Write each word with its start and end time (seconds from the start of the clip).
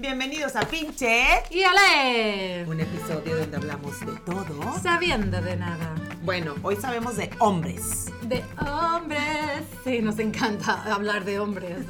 Bienvenidos 0.00 0.56
a 0.56 0.60
Pinche, 0.60 1.42
Y 1.50 1.62
Ale, 1.62 2.64
un 2.66 2.80
episodio 2.80 3.36
donde 3.36 3.56
hablamos 3.58 4.00
de 4.00 4.12
todo. 4.24 4.78
sabiendo 4.82 5.42
de 5.42 5.56
nada. 5.56 5.94
Bueno, 6.22 6.54
hoy 6.62 6.76
sabemos 6.76 7.18
de 7.18 7.28
hombres. 7.38 8.06
De 8.22 8.42
hombres. 8.66 9.62
Sí, 9.84 10.00
nos 10.00 10.18
encanta 10.18 10.82
hablar 10.90 11.26
de 11.26 11.38
hombres. 11.38 11.84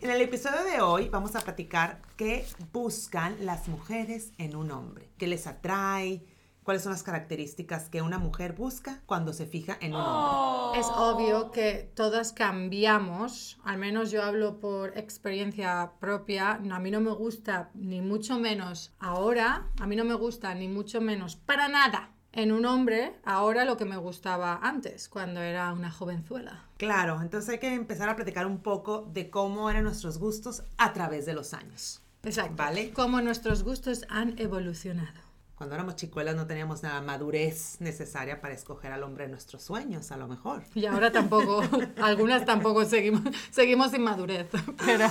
En 0.00 0.10
el 0.10 0.20
episodio 0.20 0.62
de 0.64 0.80
hoy 0.80 1.08
vamos 1.08 1.34
a 1.34 1.40
platicar 1.40 2.00
qué 2.16 2.46
buscan 2.72 3.44
las 3.44 3.66
mujeres 3.66 4.30
en 4.38 4.54
un 4.54 4.70
hombre, 4.70 5.08
qué 5.18 5.26
les 5.26 5.48
atrae, 5.48 6.22
cuáles 6.62 6.82
son 6.82 6.92
las 6.92 7.02
características 7.02 7.88
que 7.88 8.02
una 8.02 8.18
mujer 8.18 8.52
busca 8.52 9.02
cuando 9.06 9.32
se 9.32 9.46
fija 9.46 9.76
en 9.80 9.94
un 9.94 10.00
hombre. 10.00 10.80
Es 10.80 10.86
obvio 10.86 11.50
que 11.50 11.90
todas 11.94 12.32
cambiamos, 12.32 13.58
al 13.64 13.78
menos 13.78 14.10
yo 14.10 14.22
hablo 14.22 14.60
por 14.60 14.96
experiencia 14.96 15.92
propia, 16.00 16.52
a 16.52 16.78
mí 16.78 16.90
no 16.90 17.00
me 17.00 17.12
gusta 17.12 17.70
ni 17.74 18.00
mucho 18.00 18.38
menos 18.38 18.92
ahora, 18.98 19.68
a 19.80 19.86
mí 19.86 19.96
no 19.96 20.04
me 20.04 20.14
gusta 20.14 20.54
ni 20.54 20.68
mucho 20.68 21.00
menos 21.00 21.36
para 21.36 21.68
nada 21.68 22.10
en 22.32 22.52
un 22.52 22.64
hombre 22.64 23.14
ahora 23.24 23.64
lo 23.64 23.76
que 23.76 23.84
me 23.84 23.96
gustaba 23.96 24.58
antes, 24.62 25.08
cuando 25.08 25.40
era 25.40 25.72
una 25.72 25.90
jovenzuela. 25.90 26.64
Claro, 26.78 27.20
entonces 27.20 27.50
hay 27.50 27.58
que 27.58 27.74
empezar 27.74 28.08
a 28.08 28.16
platicar 28.16 28.46
un 28.46 28.58
poco 28.58 29.08
de 29.12 29.30
cómo 29.30 29.70
eran 29.70 29.84
nuestros 29.84 30.18
gustos 30.18 30.64
a 30.78 30.92
través 30.92 31.26
de 31.26 31.34
los 31.34 31.54
años. 31.54 32.02
Exacto. 32.24 32.54
Vale. 32.56 32.92
Cómo 32.92 33.20
nuestros 33.20 33.62
gustos 33.62 34.04
han 34.08 34.38
evolucionado. 34.38 35.20
Cuando 35.62 35.76
éramos 35.76 35.94
chicuelas 35.94 36.34
no 36.34 36.44
teníamos 36.48 36.82
la 36.82 37.00
madurez 37.02 37.76
necesaria 37.78 38.40
para 38.40 38.52
escoger 38.52 38.90
al 38.90 39.04
hombre 39.04 39.26
de 39.26 39.30
nuestros 39.30 39.62
sueños, 39.62 40.10
a 40.10 40.16
lo 40.16 40.26
mejor. 40.26 40.64
Y 40.74 40.86
ahora 40.86 41.12
tampoco, 41.12 41.62
algunas 42.02 42.44
tampoco 42.44 42.84
seguimos, 42.84 43.22
seguimos 43.52 43.92
sin 43.92 44.02
madurez, 44.02 44.48
pero 44.84 45.06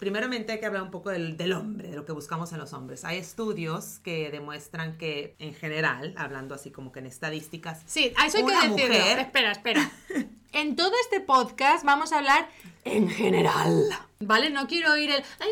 Primeramente 0.00 0.50
hay 0.50 0.58
que 0.58 0.66
hablar 0.66 0.82
un 0.82 0.90
poco 0.90 1.10
del, 1.10 1.36
del 1.36 1.52
hombre, 1.52 1.88
de 1.88 1.94
lo 1.94 2.04
que 2.04 2.10
buscamos 2.10 2.50
en 2.52 2.58
los 2.58 2.72
hombres. 2.72 3.04
Hay 3.04 3.18
estudios 3.18 4.00
que 4.00 4.28
demuestran 4.32 4.98
que 4.98 5.36
en 5.38 5.54
general, 5.54 6.14
hablando 6.18 6.56
así 6.56 6.72
como 6.72 6.90
que 6.90 6.98
en 6.98 7.06
estadísticas, 7.06 7.82
sí, 7.86 8.12
a 8.16 8.26
eso 8.26 8.38
hay 8.38 8.42
Una 8.42 8.60
que 8.62 8.68
decirlo. 8.70 8.88
mujer- 8.92 9.18
Espera, 9.20 9.52
espera. 9.52 9.90
En 10.56 10.74
todo 10.74 10.90
este 11.02 11.20
podcast 11.20 11.84
vamos 11.84 12.12
a 12.12 12.16
hablar 12.16 12.48
en 12.84 13.10
general, 13.10 13.90
¿vale? 14.20 14.48
No 14.48 14.66
quiero 14.66 14.90
oír 14.94 15.10
el... 15.10 15.22
"Ay, 15.38 15.50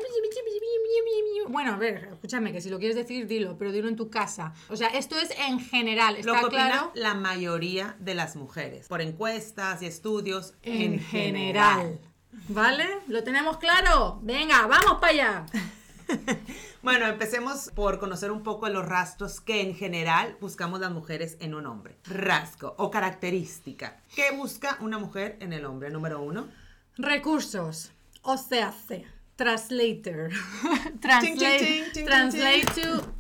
Bueno, 1.47 1.75
a 1.75 1.77
ver, 1.77 2.09
escúchame, 2.11 2.53
que 2.53 2.63
si 2.63 2.71
lo 2.71 2.79
quieres 2.79 2.97
decir, 2.97 3.27
dilo, 3.27 3.59
pero 3.59 3.71
dilo 3.71 3.89
en 3.89 3.97
tu 3.97 4.09
casa. 4.09 4.55
O 4.71 4.77
sea, 4.77 4.89
esto 4.89 5.19
es 5.19 5.29
en 5.47 5.61
general, 5.61 6.15
lo 6.15 6.21
¿está 6.21 6.41
que 6.41 6.47
opina 6.47 6.67
claro? 6.71 6.93
la 6.95 7.13
mayoría 7.13 7.97
de 7.99 8.15
las 8.15 8.35
mujeres, 8.35 8.89
por 8.89 9.03
encuestas 9.03 9.83
y 9.83 9.87
estudios 9.87 10.55
En 10.63 10.99
general. 11.01 12.01
¿Vale? 12.49 12.87
¿Lo 13.07 13.23
tenemos 13.25 13.59
claro? 13.59 14.21
Venga, 14.23 14.67
vamos 14.67 15.01
para 15.03 15.13
allá. 15.13 15.47
Bueno, 16.85 17.07
empecemos 17.07 17.71
por 17.75 17.99
conocer 17.99 18.31
un 18.31 18.43
poco 18.43 18.69
los 18.69 18.87
rastros 18.87 19.41
que 19.41 19.63
en 19.63 19.75
general 19.75 20.37
buscamos 20.39 20.81
las 20.81 20.91
mujeres 20.91 21.39
en 21.41 21.55
un 21.55 21.65
hombre. 21.65 21.97
Rasgo 22.05 22.75
o 22.77 22.91
característica. 22.91 24.03
¿Qué 24.15 24.33
busca 24.33 24.77
una 24.83 24.99
mujer 24.99 25.39
en 25.41 25.55
el 25.55 25.65
hombre? 25.65 25.89
Número 25.89 26.21
uno. 26.21 26.47
Recursos. 26.99 27.91
O 28.21 28.37
se 28.37 28.63
hace. 28.63 29.07
Translator. 29.35 30.29
Translate, 31.01 31.59
ching, 31.59 31.93
ching, 31.95 32.05
translate 32.05 32.67
ching, 32.75 32.85
to. 32.85 33.15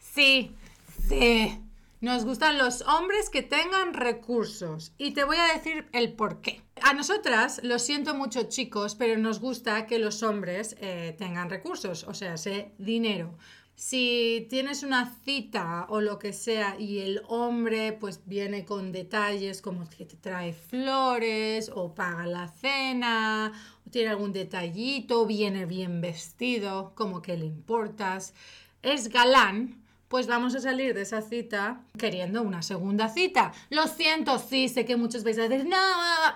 Sí. 0.00 0.56
Sí. 1.08 1.65
Nos 2.00 2.26
gustan 2.26 2.58
los 2.58 2.82
hombres 2.82 3.30
que 3.30 3.40
tengan 3.42 3.94
recursos. 3.94 4.92
Y 4.98 5.12
te 5.12 5.24
voy 5.24 5.38
a 5.38 5.54
decir 5.54 5.88
el 5.92 6.12
por 6.12 6.42
qué. 6.42 6.60
A 6.82 6.92
nosotras, 6.92 7.60
lo 7.62 7.78
siento 7.78 8.14
mucho 8.14 8.42
chicos, 8.44 8.94
pero 8.94 9.18
nos 9.18 9.40
gusta 9.40 9.86
que 9.86 9.98
los 9.98 10.22
hombres 10.22 10.76
eh, 10.80 11.14
tengan 11.16 11.48
recursos, 11.48 12.04
o 12.04 12.12
sea, 12.12 12.36
sé 12.36 12.74
dinero. 12.76 13.38
Si 13.76 14.46
tienes 14.50 14.82
una 14.82 15.14
cita 15.24 15.86
o 15.88 16.02
lo 16.02 16.18
que 16.18 16.34
sea 16.34 16.76
y 16.78 17.00
el 17.00 17.22
hombre 17.28 17.92
pues 17.92 18.20
viene 18.26 18.64
con 18.64 18.92
detalles 18.92 19.60
como 19.60 19.88
que 19.88 20.04
te 20.04 20.16
trae 20.16 20.54
flores 20.54 21.70
o 21.74 21.94
paga 21.94 22.26
la 22.26 22.48
cena 22.48 23.52
o 23.86 23.90
tiene 23.90 24.10
algún 24.10 24.32
detallito, 24.32 25.26
viene 25.26 25.64
bien 25.64 26.00
vestido, 26.00 26.94
como 26.94 27.20
que 27.20 27.36
le 27.36 27.46
importas, 27.46 28.32
es 28.82 29.08
galán, 29.08 29.85
pues 30.08 30.26
vamos 30.26 30.54
a 30.54 30.60
salir 30.60 30.94
de 30.94 31.02
esa 31.02 31.22
cita 31.22 31.80
queriendo 31.98 32.42
una 32.42 32.62
segunda 32.62 33.08
cita. 33.08 33.52
Lo 33.70 33.86
siento, 33.86 34.38
sí, 34.38 34.68
sé 34.68 34.84
que 34.84 34.96
muchos 34.96 35.24
vais 35.24 35.38
a 35.38 35.48
decir, 35.48 35.66
no, 35.66 35.76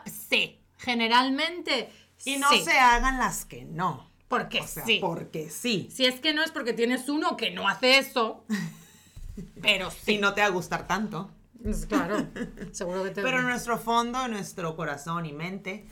sí, 0.06 0.58
generalmente 0.78 1.90
Y 2.24 2.36
no 2.36 2.48
sí, 2.50 2.62
se 2.64 2.72
hagan 2.78 3.18
las 3.18 3.44
que 3.44 3.64
no. 3.64 4.10
porque 4.28 4.60
O 4.60 4.66
sea, 4.66 4.84
sí. 4.84 4.98
porque 5.00 5.50
sí. 5.50 5.88
Si 5.92 6.04
es 6.06 6.20
que 6.20 6.34
no 6.34 6.42
es 6.42 6.50
porque 6.50 6.72
tienes 6.72 7.08
uno 7.08 7.36
que 7.36 7.50
no 7.50 7.68
hace 7.68 7.98
eso, 7.98 8.44
pero 9.62 9.90
Si 9.90 9.98
sí. 10.14 10.18
no 10.18 10.34
te 10.34 10.40
va 10.40 10.48
a 10.48 10.50
gustar 10.50 10.86
tanto. 10.86 11.30
Pues 11.62 11.84
Claro, 11.86 12.26
seguro 12.72 13.04
que 13.04 13.10
te... 13.10 13.22
Pero 13.22 13.40
en 13.40 13.46
nuestro 13.46 13.76
fondo, 13.78 14.24
en 14.24 14.30
nuestro 14.30 14.76
corazón 14.76 15.26
y 15.26 15.32
mente, 15.34 15.84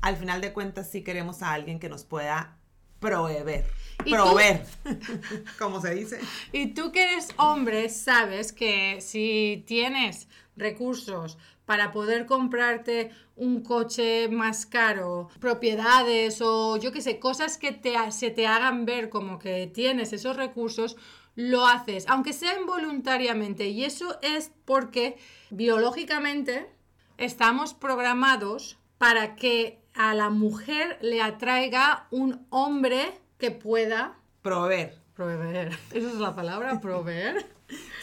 al 0.00 0.16
final 0.16 0.40
de 0.40 0.52
cuentas 0.52 0.88
sí 0.88 1.02
queremos 1.02 1.42
a 1.42 1.52
alguien 1.52 1.80
que 1.80 1.88
nos 1.88 2.04
pueda 2.04 2.55
proveer. 3.00 3.64
Proveer. 4.04 4.64
¿Cómo 5.58 5.80
se 5.80 5.94
dice? 5.94 6.20
Y 6.52 6.74
tú 6.74 6.92
que 6.92 7.02
eres 7.04 7.28
hombre, 7.36 7.88
sabes 7.88 8.52
que 8.52 9.00
si 9.00 9.64
tienes 9.66 10.28
recursos 10.56 11.38
para 11.64 11.92
poder 11.92 12.26
comprarte 12.26 13.10
un 13.34 13.62
coche 13.62 14.28
más 14.28 14.66
caro, 14.66 15.28
propiedades 15.40 16.40
o 16.40 16.76
yo 16.78 16.92
qué 16.92 17.02
sé, 17.02 17.18
cosas 17.18 17.58
que 17.58 17.72
te, 17.72 17.94
se 18.12 18.30
te 18.30 18.46
hagan 18.46 18.86
ver 18.86 19.10
como 19.10 19.38
que 19.38 19.66
tienes 19.66 20.12
esos 20.12 20.36
recursos, 20.36 20.96
lo 21.34 21.66
haces, 21.66 22.06
aunque 22.08 22.32
sea 22.32 22.58
involuntariamente. 22.58 23.68
Y 23.68 23.84
eso 23.84 24.18
es 24.22 24.52
porque 24.64 25.18
biológicamente 25.50 26.70
estamos 27.18 27.74
programados 27.74 28.78
para 28.98 29.36
que 29.36 29.80
a 29.96 30.14
la 30.14 30.30
mujer 30.30 30.98
le 31.02 31.22
atraiga 31.22 32.06
un 32.10 32.46
hombre 32.50 33.18
que 33.38 33.50
pueda 33.50 34.18
Proveer. 34.42 34.96
Proveer. 35.14 35.68
Esa 35.92 36.08
es 36.08 36.14
la 36.14 36.34
palabra, 36.34 36.80
proveer. 36.80 37.46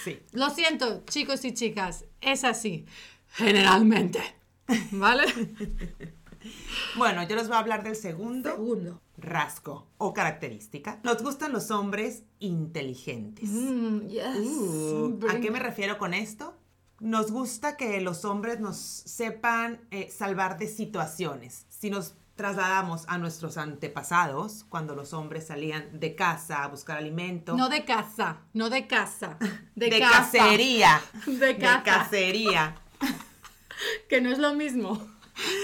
Sí. 0.03 0.19
Lo 0.33 0.49
siento, 0.49 1.03
chicos 1.05 1.45
y 1.45 1.53
chicas, 1.53 2.05
es 2.19 2.43
así. 2.43 2.85
Generalmente. 3.29 4.19
¿Vale? 4.91 5.23
Bueno, 6.97 7.23
yo 7.27 7.35
les 7.37 7.47
voy 7.47 7.55
a 7.55 7.59
hablar 7.59 7.83
del 7.83 7.95
segundo 7.95 8.51
Segundo. 8.51 9.01
rasgo 9.17 9.87
o 9.97 10.13
característica. 10.13 10.99
Nos 11.03 11.23
gustan 11.23 11.53
los 11.53 11.71
hombres 11.71 12.23
inteligentes. 12.39 13.49
Mm, 13.49 14.07
yes. 14.07 14.37
Uh, 14.39 15.19
¿A 15.29 15.39
qué 15.39 15.51
me 15.51 15.59
refiero 15.59 15.97
con 15.97 16.13
esto? 16.13 16.53
Nos 16.99 17.31
gusta 17.31 17.77
que 17.77 18.01
los 18.01 18.25
hombres 18.25 18.59
nos 18.59 18.77
sepan 18.77 19.79
eh, 19.91 20.09
salvar 20.09 20.57
de 20.57 20.67
situaciones. 20.67 21.65
Si 21.83 21.89
nos 21.89 22.13
trasladamos 22.37 23.03
a 23.09 23.17
nuestros 23.17 23.57
antepasados, 23.57 24.63
cuando 24.69 24.95
los 24.95 25.11
hombres 25.11 25.47
salían 25.47 25.99
de 25.99 26.15
casa 26.15 26.63
a 26.63 26.69
buscar 26.69 26.97
alimento, 26.97 27.57
No 27.57 27.67
de 27.67 27.83
casa, 27.83 28.37
no 28.53 28.69
de 28.69 28.87
casa. 28.87 29.37
De, 29.75 29.89
de 29.89 29.99
casa. 29.99 30.37
cacería, 30.37 31.01
De 31.25 31.57
casa. 31.57 31.83
cacería. 31.83 32.75
Que 34.07 34.21
no 34.21 34.31
es 34.31 34.37
lo 34.39 34.53
mismo. 34.53 35.05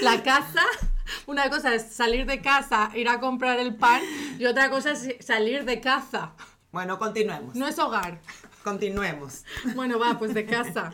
La 0.01 0.21
casa, 0.21 0.63
una 1.25 1.49
cosa 1.49 1.73
es 1.73 1.93
salir 1.93 2.25
de 2.25 2.41
casa, 2.41 2.91
ir 2.95 3.07
a 3.07 3.21
comprar 3.21 3.57
el 3.57 3.77
pan, 3.77 4.01
y 4.37 4.45
otra 4.45 4.69
cosa 4.69 4.91
es 4.91 5.15
salir 5.25 5.63
de 5.63 5.79
casa. 5.79 6.33
Bueno, 6.73 6.99
continuemos. 6.99 7.55
No 7.55 7.65
es 7.65 7.79
hogar. 7.79 8.19
Continuemos. 8.65 9.45
Bueno, 9.73 9.97
va, 9.97 10.19
pues 10.19 10.33
de 10.33 10.45
casa. 10.45 10.91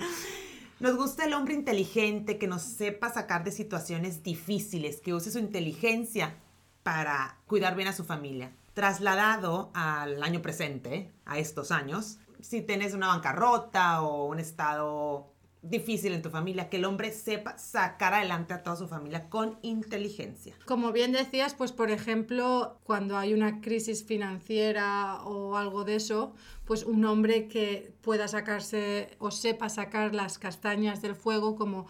Nos 0.80 0.98
gusta 0.98 1.24
el 1.24 1.34
hombre 1.34 1.54
inteligente 1.54 2.38
que 2.38 2.48
nos 2.48 2.62
sepa 2.62 3.10
sacar 3.10 3.46
de 3.46 3.52
situaciones 3.52 4.24
difíciles, 4.24 5.00
que 5.00 5.14
use 5.14 5.32
su 5.32 5.40
inteligencia 5.40 6.36
para 6.84 7.38
cuidar 7.48 7.78
bien 7.78 7.88
a 7.88 7.94
su 7.94 8.04
familia. 8.04 8.52
Trasladado 8.74 9.72
al 9.74 10.22
año 10.22 10.42
presente, 10.42 11.14
a 11.24 11.40
estos 11.40 11.72
años, 11.72 12.20
si 12.42 12.62
tienes 12.62 12.94
una 12.94 13.08
bancarrota 13.08 14.02
o 14.02 14.26
un 14.26 14.40
estado 14.40 15.32
difícil 15.62 16.14
en 16.14 16.22
tu 16.22 16.30
familia, 16.30 16.70
que 16.70 16.78
el 16.78 16.86
hombre 16.86 17.12
sepa 17.12 17.58
sacar 17.58 18.14
adelante 18.14 18.54
a 18.54 18.62
toda 18.62 18.76
su 18.76 18.88
familia 18.88 19.30
con 19.30 19.58
inteligencia. 19.62 20.56
Como 20.66 20.92
bien 20.92 21.12
decías, 21.12 21.56
pues 21.56 21.72
por 21.72 21.90
ejemplo, 21.90 22.80
cuando 22.84 23.18
hay 23.18 23.34
una 23.34 23.62
crisis 23.62 24.04
financiera 24.04 25.24
o 25.24 25.58
algo 25.58 25.84
de 25.84 25.96
eso, 25.96 26.36
pues 26.66 26.84
un 26.84 27.06
hombre 27.06 27.48
que 27.48 27.94
pueda 28.02 28.28
sacarse 28.28 29.16
o 29.20 29.32
sepa 29.32 29.70
sacar 29.70 30.16
las 30.16 30.38
castañas 30.40 31.02
del 31.02 31.16
fuego 31.16 31.56
como 31.56 31.88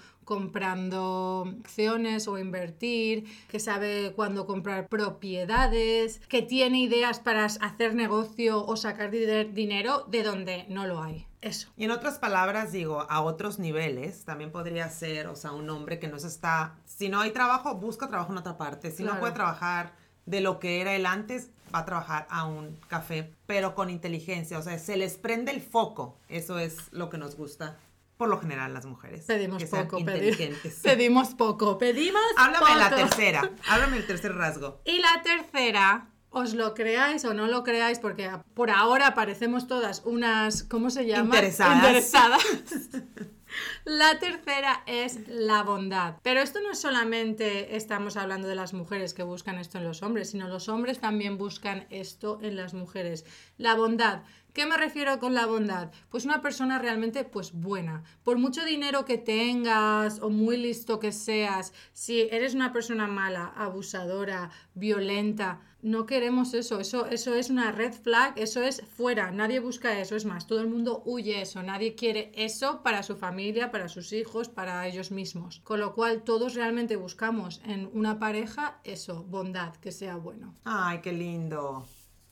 comprando 0.60 1.46
acciones 1.62 2.28
o 2.28 2.38
invertir, 2.38 3.26
que 3.48 3.60
sabe 3.60 4.14
cuándo 4.16 4.46
comprar 4.48 4.88
propiedades, 4.88 6.20
que 6.28 6.42
tiene 6.42 6.80
ideas 6.82 7.20
para 7.20 7.46
hacer 7.46 7.94
negocio 7.96 8.66
o 8.66 8.76
sacar 8.76 9.12
di- 9.12 9.26
dinero 9.54 10.06
de 10.10 10.24
donde 10.24 10.66
no 10.70 10.88
lo 10.88 11.02
hay. 11.02 11.28
Eso. 11.42 11.70
Y 11.78 11.84
en 11.84 11.92
otras 11.92 12.18
palabras, 12.18 12.72
digo, 12.72 13.06
a 13.08 13.22
otros 13.22 13.60
niveles, 13.60 14.26
también 14.26 14.52
podría 14.52 14.90
ser, 14.90 15.28
o 15.28 15.36
sea, 15.36 15.52
un 15.52 15.70
hombre 15.70 16.00
que 16.00 16.08
no 16.08 16.18
se 16.18 16.28
está, 16.28 16.76
si 16.86 17.08
no 17.08 17.20
hay 17.20 17.32
trabajo, 17.32 17.76
busca 17.76 18.08
trabajo 18.08 18.32
en 18.32 18.40
otra 18.40 18.58
parte. 18.58 18.90
Si 18.90 19.04
no 19.04 19.20
puede 19.20 19.34
trabajar 19.34 19.94
de 20.26 20.42
lo 20.42 20.60
que 20.60 20.82
era 20.82 20.96
él 20.96 21.06
antes, 21.06 21.52
va 21.76 21.80
a 21.82 21.86
trabajar 21.86 22.26
a 22.30 22.46
un 22.46 22.78
café, 22.88 23.34
pero 23.46 23.76
con 23.76 23.90
inteligencia, 23.90 24.58
o 24.58 24.62
sea, 24.64 24.80
se 24.80 24.96
les 24.98 25.18
prende 25.18 25.52
el 25.52 25.62
foco. 25.62 26.18
Eso 26.30 26.58
es 26.58 26.78
lo 26.92 27.10
que 27.10 27.18
nos 27.18 27.36
gusta 27.36 27.78
por 28.18 28.30
lo 28.30 28.40
general 28.40 28.74
las 28.74 28.86
mujeres. 28.86 29.26
Pedimos 29.26 29.58
que 29.62 29.68
sean 29.68 29.88
poco, 29.90 29.98
pedi- 30.00 30.30
inteligentes. 30.30 30.80
pedimos 30.84 31.36
poco, 31.36 31.78
pedimos 31.78 32.22
Háblame 32.38 32.70
de 32.74 32.80
la 32.80 32.90
poco. 32.90 33.02
tercera, 33.02 33.52
háblame 33.68 33.98
del 33.98 34.08
tercer 34.08 34.34
rasgo. 34.36 34.80
Y 34.86 35.00
la 35.00 35.22
tercera, 35.22 36.08
os 36.30 36.54
lo 36.54 36.74
creáis 36.74 37.26
o 37.26 37.34
no 37.34 37.48
lo 37.48 37.64
creáis, 37.66 38.00
porque 38.00 38.32
por 38.54 38.70
ahora 38.72 39.14
parecemos 39.16 39.68
todas 39.68 40.02
unas, 40.06 40.64
¿cómo 40.64 40.90
se 40.92 41.06
llama? 41.06 41.26
Interesadas. 41.26 41.76
Interesadas. 41.78 42.42
La 43.84 44.20
tercera 44.20 44.84
es 44.86 45.28
la 45.28 45.64
bondad. 45.64 46.16
Pero 46.24 46.42
esto 46.42 46.60
no 46.62 46.72
es 46.72 46.80
solamente 46.80 47.76
estamos 47.76 48.18
hablando 48.18 48.48
de 48.48 48.56
las 48.56 48.74
mujeres 48.74 49.14
que 49.14 49.24
buscan 49.24 49.58
esto 49.58 49.78
en 49.78 49.84
los 49.84 50.04
hombres, 50.04 50.32
sino 50.32 50.48
los 50.48 50.70
hombres 50.70 51.00
también 51.00 51.38
buscan 51.38 51.88
esto 51.90 52.40
en 52.42 52.56
las 52.56 52.74
mujeres. 52.74 53.26
La 53.58 53.76
bondad. 53.76 54.24
¿Qué 54.56 54.66
me 54.66 54.78
refiero 54.78 55.20
con 55.20 55.34
la 55.34 55.48
bondad? 55.48 55.92
Pues 56.10 56.24
una 56.24 56.42
persona 56.42 56.80
realmente 56.80 57.26
pues 57.26 57.52
buena. 57.52 58.04
Por 58.24 58.38
mucho 58.38 58.64
dinero 58.64 59.04
que 59.04 59.18
tengas 59.18 60.22
o 60.22 60.30
muy 60.30 60.56
listo 60.56 60.98
que 60.98 61.12
seas, 61.12 61.74
si 61.92 62.22
eres 62.32 62.56
una 62.56 62.72
persona 62.72 63.06
mala, 63.06 63.48
abusadora, 63.48 64.52
violenta, 64.74 65.60
no 65.82 66.06
queremos 66.06 66.54
eso. 66.54 66.80
Eso, 66.80 67.06
eso 67.08 67.36
es 67.36 67.50
una 67.50 67.74
red 67.74 67.92
flag, 67.92 68.32
eso 68.38 68.64
es 68.64 68.82
fuera. 68.96 69.30
Nadie 69.30 69.60
busca 69.60 70.00
eso. 70.00 70.16
Es 70.16 70.24
más, 70.24 70.48
todo 70.48 70.62
el 70.62 70.70
mundo 70.70 71.04
huye 71.06 71.42
eso. 71.42 71.62
Nadie 71.62 71.96
quiere 71.96 72.32
eso 72.34 72.82
para 72.82 73.04
su 73.04 73.18
familia, 73.18 73.72
para 73.72 73.90
sus 73.90 74.14
hijos, 74.14 74.48
para 74.48 74.88
ellos 74.88 75.12
mismos. 75.12 75.60
Con 75.66 75.82
lo 75.82 75.94
cual 75.94 76.24
todos 76.24 76.56
realmente 76.56 76.96
buscamos 76.96 77.60
en 77.66 77.90
una 77.92 78.20
pareja 78.20 78.80
eso, 78.86 79.26
bondad, 79.26 79.76
que 79.76 79.92
sea 79.92 80.16
bueno. 80.16 80.56
Ay, 80.64 81.02
qué 81.02 81.12
lindo. 81.12 81.86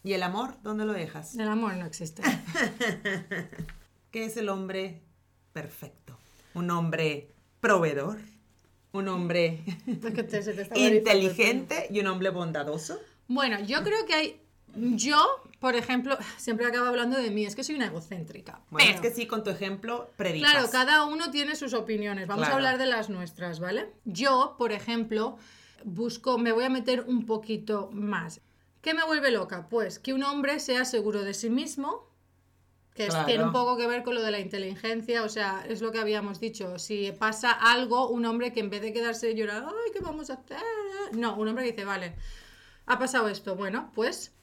¿Y 0.03 0.13
el 0.13 0.23
amor? 0.23 0.55
¿Dónde 0.63 0.85
lo 0.85 0.93
dejas? 0.93 1.35
El 1.37 1.47
amor 1.47 1.75
no 1.75 1.85
existe. 1.85 2.21
¿Qué 4.11 4.25
es 4.25 4.37
el 4.37 4.49
hombre 4.49 5.01
perfecto? 5.53 6.17
Un 6.53 6.69
hombre 6.71 7.29
proveedor, 7.61 8.19
un 8.91 9.07
hombre 9.07 9.63
inteligente 10.75 11.87
y 11.89 11.99
un 11.99 12.07
hombre 12.07 12.29
bondadoso. 12.29 12.99
Bueno, 13.27 13.59
yo 13.61 13.83
creo 13.83 14.05
que 14.05 14.13
hay. 14.13 14.39
Yo, 14.75 15.23
por 15.59 15.75
ejemplo, 15.75 16.17
siempre 16.37 16.65
acabo 16.65 16.87
hablando 16.87 17.17
de 17.17 17.29
mí, 17.29 17.45
es 17.45 17.55
que 17.55 17.63
soy 17.63 17.75
una 17.75 17.85
egocéntrica. 17.85 18.59
Bueno, 18.71 18.87
pero- 18.91 18.95
es 18.95 19.01
que 19.01 19.11
sí, 19.15 19.27
con 19.27 19.43
tu 19.43 19.51
ejemplo 19.51 20.11
predicas. 20.17 20.51
Claro, 20.51 20.69
cada 20.71 21.05
uno 21.05 21.29
tiene 21.31 21.55
sus 21.55 21.73
opiniones. 21.73 22.27
Vamos 22.27 22.41
Claro. 22.47 22.53
a 22.53 22.57
hablar 22.57 22.77
de 22.79 22.87
las 22.87 23.09
nuestras, 23.09 23.59
¿vale? 23.59 23.91
Yo, 24.03 24.55
por 24.57 24.71
ejemplo, 24.71 25.37
busco, 25.85 26.37
me 26.39 26.51
voy 26.51 26.63
a 26.65 26.69
meter 26.69 27.01
un 27.07 27.25
poquito 27.27 27.89
más. 27.93 28.41
¿Qué 28.83 28.93
me 28.93 29.03
vuelve 29.03 29.31
loca? 29.31 29.67
Pues 29.69 29.97
que 29.97 30.13
un 30.13 30.21
hombre 30.23 30.59
sea 30.59 30.85
seguro 30.85 31.23
de 31.23 31.33
sí 31.33 31.49
mismo, 31.49 32.07
que 32.93 33.07
es- 33.07 33.25
tiene 33.25 33.43
un 33.45 33.51
poco 33.53 33.75
que 33.77 33.87
ver 33.87 34.03
con 34.03 34.13
lo 34.13 34.21
de 34.21 34.29
la 34.29 34.39
inteligencia, 34.39 35.23
o 35.23 35.29
sea, 35.29 35.65
es 35.67 35.81
lo 35.81 35.91
que 35.91 35.99
habíamos 35.99 36.39
dicho. 36.39 36.77
Si 36.77 37.11
pasa 37.13 37.51
algo, 37.51 38.09
un 38.09 38.25
hombre 38.25 38.53
que 38.53 38.59
en 38.59 38.69
vez 38.69 38.81
de 38.81 38.93
quedarse 38.93 39.31
y 39.31 39.35
llorar, 39.35 39.63
ay, 39.65 39.91
¿qué 39.93 39.99
vamos 40.01 40.29
a 40.29 40.33
hacer? 40.35 40.59
No, 41.13 41.35
un 41.35 41.47
hombre 41.47 41.63
que 41.65 41.71
dice, 41.71 41.85
vale, 41.85 42.13
ha 42.85 42.99
pasado 42.99 43.29
esto, 43.29 43.55
bueno, 43.55 43.89
pues 43.95 44.33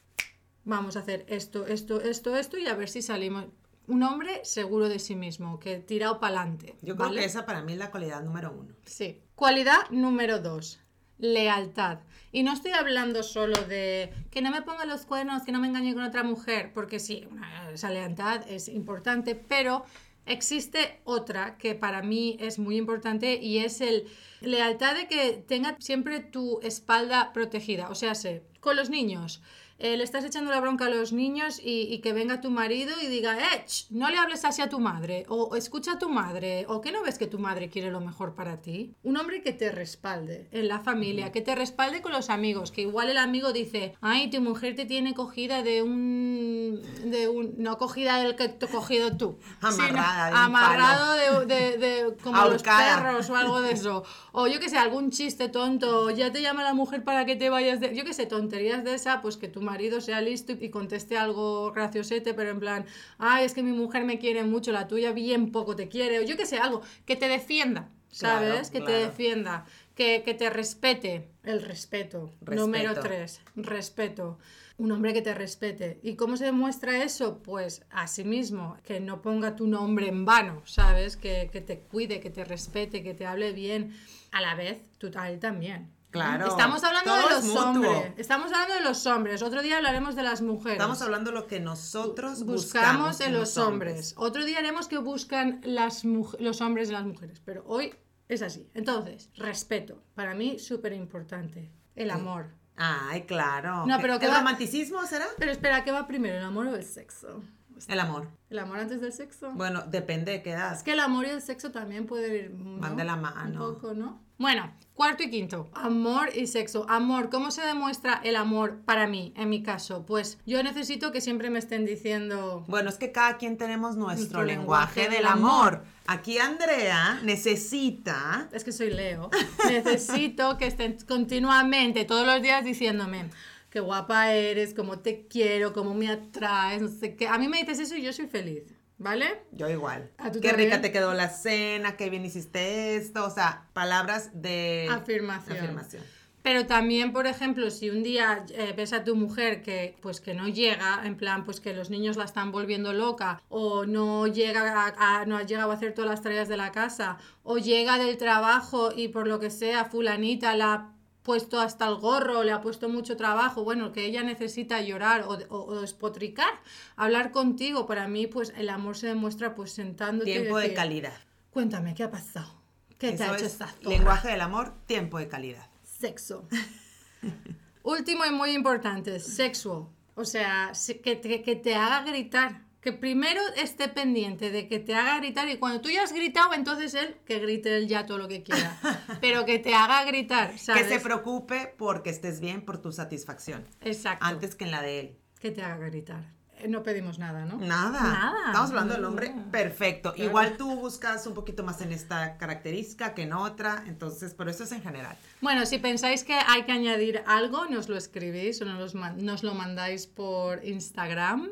vamos 0.65 0.97
a 0.97 1.01
hacer 1.01 1.25
esto, 1.29 1.67
esto, 1.67 2.01
esto, 2.01 2.35
esto 2.37 2.59
y 2.59 2.67
a 2.67 2.75
ver 2.75 2.89
si 2.89 3.03
salimos. 3.03 3.45
Un 3.87 4.03
hombre 4.05 4.41
seguro 4.45 4.89
de 4.89 4.99
sí 5.01 5.17
mismo, 5.17 5.59
que 5.61 5.79
tirado 5.81 6.19
para 6.21 6.41
adelante. 6.41 6.77
Yo 6.81 6.97
creo 6.97 7.11
que 7.13 7.25
esa 7.25 7.45
para 7.45 7.61
mí 7.63 7.73
es 7.73 7.79
la 7.79 7.91
cualidad 7.91 8.23
número 8.23 8.53
uno. 8.53 8.75
Sí. 8.87 9.21
Cualidad 9.35 9.89
número 9.91 10.39
dos, 10.39 10.81
lealtad. 11.21 12.01
Y 12.33 12.43
no 12.43 12.53
estoy 12.53 12.73
hablando 12.73 13.23
solo 13.23 13.57
de 13.65 14.13
que 14.31 14.41
no 14.43 14.51
me 14.51 14.63
ponga 14.63 14.85
los 14.85 15.05
cuernos, 15.07 15.43
que 15.43 15.53
no 15.53 15.59
me 15.59 15.67
engañe 15.69 15.95
con 15.95 16.05
otra 16.05 16.23
mujer, 16.23 16.73
porque 16.73 16.99
sí, 17.01 17.27
una- 17.31 17.71
esa 17.71 17.91
lealtad 17.91 18.49
es 18.49 18.69
importante, 18.69 19.35
pero 19.35 19.85
existe 20.27 21.01
otra 21.05 21.57
que 21.59 21.75
para 21.75 22.03
mí 22.03 22.37
es 22.41 22.59
muy 22.59 22.77
importante 22.77 23.35
y 23.43 23.59
es 23.59 23.81
el 23.81 24.07
lealtad 24.41 24.95
de 24.95 25.09
que 25.09 25.33
tenga 25.47 25.77
siempre 25.81 26.21
tu 26.21 26.61
espalda 26.63 27.33
protegida. 27.33 27.89
O 27.91 27.95
sea, 27.95 28.15
sé, 28.15 28.43
con 28.61 28.77
los 28.77 28.91
niños. 28.91 29.43
Eh, 29.81 29.97
le 29.97 30.05
estás 30.05 30.25
echando 30.25 30.50
la 30.50 30.61
bronca 30.61 30.87
a 30.87 30.88
los 30.91 31.12
niños 31.12 31.59
y, 31.62 31.82
y 31.93 31.99
que 32.00 32.12
venga 32.12 32.41
tu 32.41 32.50
marido 32.50 32.94
y 33.03 33.06
diga, 33.06 33.37
eh, 33.38 33.65
ch, 33.67 33.87
no 33.91 34.09
le 34.11 34.19
hables 34.19 34.44
así 34.44 34.62
a 34.62 34.69
tu 34.69 34.79
madre, 34.79 35.25
o, 35.29 35.56
escucha 35.56 35.93
a 35.93 35.99
tu 35.99 36.09
madre, 36.09 36.67
o 36.69 36.81
que 36.81 36.93
no 36.93 37.03
ves 37.03 37.19
que 37.19 37.27
tu 37.27 37.38
madre 37.38 37.69
quiere 37.69 37.91
lo 37.91 38.00
mejor 38.00 38.35
para 38.35 38.61
ti. 38.61 38.94
Un 39.03 39.17
hombre 39.17 39.43
que 39.43 39.53
te 39.53 39.71
respalde 39.73 40.49
en 40.53 40.69
la 40.69 40.81
familia, 40.81 41.32
que 41.32 41.41
te 41.41 41.55
respalde 41.55 42.03
con 42.03 42.12
los 42.12 42.31
amigos, 42.31 42.71
que 42.71 42.82
igual 42.82 43.09
el 43.11 43.19
amigo 43.19 43.53
dice, 43.53 43.94
ay, 44.00 44.31
tu 44.31 44.41
mujer 44.41 44.75
te 44.77 44.85
tiene 44.87 45.15
cogida 45.15 45.62
de 45.62 45.83
un... 45.83 46.81
de 47.06 47.29
un 47.29 47.55
no 47.59 47.79
cogida 47.79 48.19
del 48.23 48.37
que 48.37 48.49
te 48.49 48.67
cogido 48.67 49.17
tú. 49.17 49.38
Amarrada 49.61 50.26
sino 50.29 50.38
amarrado 50.38 51.12
de, 51.47 51.47
de- 51.55 51.79
de- 51.79 52.17
como 52.23 52.37
los 52.44 52.62
perros 52.62 53.31
o 53.31 53.37
algo 53.37 53.61
de 53.61 53.73
eso. 53.79 54.05
O 54.33 54.47
yo 54.47 54.61
que 54.61 54.69
sé, 54.69 54.79
algún 54.79 55.11
chiste 55.11 55.49
tonto, 55.49 56.11
ya 56.11 56.31
te 56.33 56.43
llama 56.43 56.62
la 56.62 56.75
mujer 56.75 57.03
para 57.05 57.25
que 57.26 57.37
te 57.37 57.50
vayas 57.50 57.81
de... 57.81 57.94
Yo 57.94 58.05
que 58.05 58.12
sé, 58.15 58.26
tonterías 58.26 58.85
de 58.85 58.94
esa, 58.94 59.21
pues 59.23 59.37
que 59.37 59.49
tu 59.49 59.61
marido 59.71 60.01
sea 60.01 60.21
listo 60.21 60.53
y 60.53 60.69
conteste 60.71 61.17
algo 61.17 61.71
graciosete, 61.73 62.35
pero 62.35 62.51
en 62.51 62.59
plan, 62.59 62.87
ay, 63.19 63.45
es 63.45 63.55
que 63.55 63.63
mi 63.63 63.73
mujer 63.73 64.05
me 64.05 64.19
quiere 64.19 64.43
mucho, 64.43 64.73
la 64.73 64.89
tuya 64.89 65.13
bien 65.13 65.53
poco 65.53 65.77
te 65.77 65.89
quiere. 65.89 66.19
O 66.19 66.23
yo 66.23 66.37
que 66.37 66.47
sé, 66.47 66.59
algo 66.59 66.83
que 67.07 67.15
te 67.15 67.29
defienda, 67.29 67.89
¿sabes? 68.11 68.71
Claro, 68.71 68.87
que 68.87 68.93
te 68.93 68.99
defienda, 68.99 69.65
que, 69.95 70.23
que 70.25 70.35
te 70.35 70.51
respete. 70.51 71.29
El 71.45 71.63
respeto. 71.63 72.33
Respeto. 72.41 72.61
Número 72.61 72.95
tres, 73.01 73.41
respeto. 73.55 74.39
Un 74.77 74.91
hombre 74.93 75.13
que 75.13 75.23
te 75.23 75.35
respete. 75.35 76.01
¿Y 76.03 76.17
cómo 76.17 76.37
se 76.37 76.47
demuestra 76.47 77.05
eso? 77.05 77.43
Pues 77.43 77.85
a 77.91 78.07
sí 78.07 78.25
mismo, 78.25 78.77
que 78.83 78.99
no 78.99 79.21
ponga 79.23 79.55
tu 79.55 79.67
nombre 79.67 80.09
en 80.09 80.25
vano, 80.25 80.63
¿sabes? 80.65 81.17
Que, 81.17 81.49
que 81.53 81.61
te 81.61 81.79
cuide, 81.79 82.19
que 82.19 82.31
te 82.31 82.45
respete, 82.45 83.03
que 83.03 83.15
te 83.15 83.27
hable 83.27 83.53
bien. 83.53 83.95
A 84.33 84.41
la 84.41 84.55
vez, 84.55 84.79
tú 84.99 85.11
a 85.15 85.31
él 85.31 85.39
también. 85.39 86.00
Claro, 86.11 86.49
Estamos 86.49 86.83
hablando 86.83 87.15
de 87.15 87.23
los 87.23 87.57
hombres. 87.57 88.12
Estamos 88.17 88.53
hablando 88.53 88.75
de 88.75 88.81
los 88.81 89.07
hombres. 89.07 89.43
Otro 89.43 89.62
día 89.62 89.77
hablaremos 89.77 90.17
de 90.17 90.23
las 90.25 90.43
mujeres. 90.43 90.79
Estamos 90.79 91.01
hablando 91.03 91.31
de 91.31 91.37
lo 91.37 91.47
que 91.47 91.61
nosotros 91.61 92.45
Buscamos 92.45 92.57
buscamos 92.65 93.21
en 93.21 93.33
los 93.33 93.57
hombres. 93.57 94.15
Otro 94.17 94.45
día 94.45 94.59
haremos 94.59 94.89
que 94.89 94.99
buscan 94.99 95.61
las 95.62 96.05
los 96.05 96.61
hombres 96.61 96.89
en 96.89 96.95
las 96.95 97.05
mujeres. 97.05 97.41
Pero 97.45 97.62
hoy 97.67 97.95
es 98.29 98.43
así. 98.43 98.69
Entonces, 98.75 99.31
respeto. 99.37 100.03
Para 100.15 100.35
mí, 100.35 100.59
súper 100.59 100.93
importante. 100.95 101.71
El 101.95 102.11
amor. 102.11 102.49
Ay, 102.77 103.23
claro. 103.23 103.87
No, 103.87 103.99
pero 104.01 104.15
¿El 104.15 104.21
¿qué 104.21 104.29
va- 104.29 104.39
romanticismo 104.39 105.05
será? 105.07 105.27
Pero 105.39 105.53
espera, 105.53 105.85
¿qué 105.85 105.93
va 105.93 106.07
primero? 106.07 106.39
¿El 106.39 106.45
amor 106.45 106.67
o 106.69 106.75
el 106.75 106.85
sexo? 106.85 107.43
El 107.88 108.00
amor. 108.00 108.29
¿El 108.50 108.59
amor 108.59 108.79
antes 108.79 109.00
del 109.00 109.12
sexo? 109.12 109.52
Bueno, 109.52 109.83
depende 109.87 110.33
de 110.33 110.43
qué 110.43 110.52
edad. 110.52 110.75
Es 110.75 110.83
que 110.83 110.93
el 110.93 111.00
amor 111.00 111.26
y 111.26 111.31
el 111.31 111.40
sexo 111.43 111.71
también 111.71 112.07
pueden 112.07 112.35
ir 112.35 112.50
¿no? 112.50 112.79
Van 112.81 112.97
de 112.97 113.05
la 113.05 113.17
mano. 113.17 113.69
Un 113.69 113.75
poco, 113.75 113.95
¿no? 113.95 114.23
Bueno, 114.40 114.73
cuarto 114.94 115.23
y 115.23 115.28
quinto. 115.28 115.68
Amor 115.75 116.30
y 116.35 116.47
sexo. 116.47 116.87
Amor, 116.88 117.28
¿cómo 117.28 117.50
se 117.50 117.61
demuestra 117.61 118.23
el 118.25 118.37
amor 118.37 118.80
para 118.87 119.06
mí, 119.06 119.35
en 119.37 119.50
mi 119.50 119.62
caso? 119.62 120.06
Pues 120.06 120.38
yo 120.47 120.62
necesito 120.62 121.12
que 121.12 121.20
siempre 121.20 121.50
me 121.50 121.59
estén 121.59 121.85
diciendo... 121.85 122.64
Bueno, 122.66 122.88
es 122.88 122.97
que 122.97 123.12
cada 123.12 123.37
quien 123.37 123.59
tenemos 123.59 123.97
nuestro, 123.97 124.16
Nuestro 124.16 124.44
lenguaje, 124.44 125.02
lenguaje 125.02 125.14
del 125.14 125.25
del 125.25 125.26
amor. 125.26 125.85
Aquí 126.06 126.38
Andrea 126.38 127.20
necesita 127.23 128.49
Es 128.50 128.64
que 128.64 128.73
soy 128.73 128.88
Leo. 128.88 129.28
Necesito 129.68 130.56
que 130.56 130.68
estén 130.68 130.97
continuamente, 131.06 132.06
todos 132.06 132.26
los 132.26 132.40
días 132.40 132.64
diciéndome 132.64 133.28
qué 133.68 133.80
guapa 133.80 134.32
eres, 134.32 134.73
cómo 134.73 135.00
te 135.00 135.26
quiero, 135.26 135.75
cómo 135.75 135.92
me 135.92 136.09
atraes, 136.09 136.80
no 136.80 136.88
sé 136.88 137.14
qué. 137.14 137.28
A 137.28 137.37
mí 137.37 137.47
me 137.47 137.59
dices 137.59 137.78
eso 137.78 137.94
y 137.94 138.00
yo 138.00 138.14
soy 138.14 138.26
feliz, 138.26 138.62
¿vale? 139.00 139.42
yo 139.50 139.69
igual. 139.69 140.09
¿A 140.19 140.30
tú 140.30 140.40
Qué 140.40 140.49
también? 140.50 140.71
rica 140.71 140.80
te 140.80 140.92
quedó 140.92 141.12
la 141.14 141.28
cena, 141.28 141.97
qué 141.97 142.09
bien 142.11 142.25
hiciste 142.25 142.95
esto, 142.97 143.25
o 143.26 143.30
sea, 143.30 143.64
palabras 143.73 144.30
de 144.35 144.87
Afirmación. 144.88 145.57
afirmación. 145.59 146.02
Pero 146.42 146.64
también, 146.66 147.12
por 147.12 147.26
ejemplo, 147.26 147.69
si 147.71 147.90
un 147.90 148.02
día 148.02 148.47
eh, 148.54 148.73
ves 148.75 148.95
a 148.95 149.04
tu 149.04 149.14
mujer 149.14 149.61
que 149.62 149.97
pues 150.00 150.21
que 150.23 150.33
no 150.33 150.49
llega, 150.49 151.02
en 151.04 151.16
plan, 151.19 151.45
pues 151.45 151.61
que 151.61 151.75
los 151.75 151.90
niños 151.90 152.16
la 152.16 152.25
están 152.25 152.50
volviendo 152.50 152.95
loca, 152.95 153.42
o 153.50 153.85
no 153.85 154.26
llega 154.26 154.87
a, 154.87 155.21
a- 155.21 155.26
no 155.26 155.37
ha 155.37 155.42
llegado 155.42 155.71
a 155.71 155.75
hacer 155.75 155.92
todas 155.92 156.09
las 156.11 156.23
tareas 156.23 156.49
de 156.49 156.57
la 156.57 156.73
casa, 156.73 157.19
o 157.42 157.59
llega 157.59 157.99
del 157.99 158.16
trabajo 158.16 158.90
y 158.97 159.09
por 159.09 159.26
lo 159.28 159.38
que 159.38 159.50
sea, 159.50 159.85
fulanita 159.85 160.54
la 160.57 160.92
puesto 161.23 161.61
hasta 161.61 161.87
el 161.87 161.97
gorro, 161.97 162.43
le 162.45 162.53
ha 162.53 162.61
puesto 162.61 162.89
mucho 162.89 163.17
trabajo, 163.17 163.62
bueno, 163.65 163.93
que 163.93 164.05
ella 164.07 164.23
necesita 164.23 164.81
llorar 164.81 165.23
o, 165.23 165.35
o- 165.49 165.65
o 165.67 165.81
despotricar, 165.81 166.53
hablar 166.97 167.31
contigo, 167.31 167.87
para 167.87 168.09
mí, 168.09 168.27
pues 168.27 168.53
el 168.57 168.69
amor 168.71 168.97
se 168.97 169.09
demuestra 169.09 169.55
pues 169.55 169.73
sentándote 169.73 170.31
Tiempo 170.33 170.57
de 170.57 170.62
decir, 170.62 170.77
calidad. 170.77 171.12
Cuéntame, 171.50 171.95
¿qué 171.95 172.05
ha 172.05 172.11
pasado? 172.11 172.61
¿Qué 172.99 173.12
te 173.12 173.23
ha 173.23 173.27
hecho 173.35 173.37
es 173.47 173.53
esta 173.53 173.67
zorra? 173.69 173.89
lenguaje 173.91 174.29
del 174.29 174.41
amor, 174.41 174.75
tiempo 174.87 175.19
de 175.19 175.29
calidad. 175.29 175.67
Sexo. 175.83 176.49
Último 177.83 178.25
y 178.27 178.31
muy 178.31 178.50
importante, 178.50 179.19
sexo. 179.21 179.91
O 180.15 180.25
sea, 180.25 180.75
se- 180.75 181.00
que 181.00 181.17
te, 181.17 181.43
que 181.43 181.57
te 181.57 181.75
haga 181.75 182.03
gritar. 182.03 182.62
Que 182.81 182.93
primero 182.93 183.41
esté 183.57 183.89
pendiente 183.89 184.51
de 184.51 184.67
que 184.67 184.79
te 184.79 184.95
haga 184.95 185.19
gritar 185.19 185.47
y 185.51 185.59
cuando 185.59 185.83
tú 185.83 185.91
ya 185.91 186.03
has 186.03 186.15
gritado, 186.15 186.55
entonces 186.55 186.95
él, 186.95 187.17
que 187.27 187.39
grite 187.39 187.77
él 187.77 187.89
ya 187.89 188.07
todo 188.07 188.17
lo 188.17 188.27
que 188.27 188.43
quiera. 188.43 188.79
Pero 189.21 189.45
que 189.45 189.59
te 189.59 189.75
haga 189.75 190.03
gritar, 190.05 190.59
¿sabes? 190.59 190.85
Que 190.85 190.89
se 190.89 191.01
preocupe 191.01 191.75
porque 191.77 192.09
estés 192.09 192.41
bien, 192.41 192.63
por 192.65 192.81
tu 192.81 192.91
satisfacción. 192.91 193.67
Exacto. 193.83 194.25
Antes 194.25 194.55
que 194.55 194.65
en 194.65 194.71
la 194.71 194.81
de 194.81 195.01
él. 195.01 195.17
Que 195.41 195.51
te 195.51 195.63
haga 195.63 195.77
gritar. 195.89 196.25
Eh, 196.57 196.69
No 196.69 196.83
pedimos 196.83 197.19
nada, 197.19 197.45
¿no? 197.45 197.59
Nada. 197.59 198.01
Nada. 198.01 198.47
Estamos 198.47 198.71
hablando 198.71 198.95
del 198.95 199.05
hombre 199.05 199.35
perfecto. 199.51 200.15
Claro. 200.15 200.31
Igual 200.31 200.57
tú 200.57 200.75
buscas 200.77 201.27
un 201.27 201.35
poquito 201.35 201.63
más 201.63 201.83
en 201.83 201.93
esta 201.93 202.39
característica 202.39 203.13
que 203.13 203.23
en 203.23 203.35
otra. 203.35 203.85
Entonces, 203.89 204.33
pero 204.33 204.51
eso 204.51 204.65
es 204.65 204.73
en 204.73 204.83
general. 204.83 205.19
Bueno, 205.43 205.67
si 205.67 205.77
pensáis 205.77 206.25
que 206.25 206.33
hay 206.35 206.63
que 206.63 206.73
añadir 206.73 207.23
algo, 207.27 207.67
nos 207.67 207.91
lo 207.91 207.97
escribís 207.99 208.63
o 208.63 208.65
nos 208.65 209.43
lo 209.43 209.55
mandáis 209.55 210.07
por 210.07 210.65
Instagram 210.65 211.51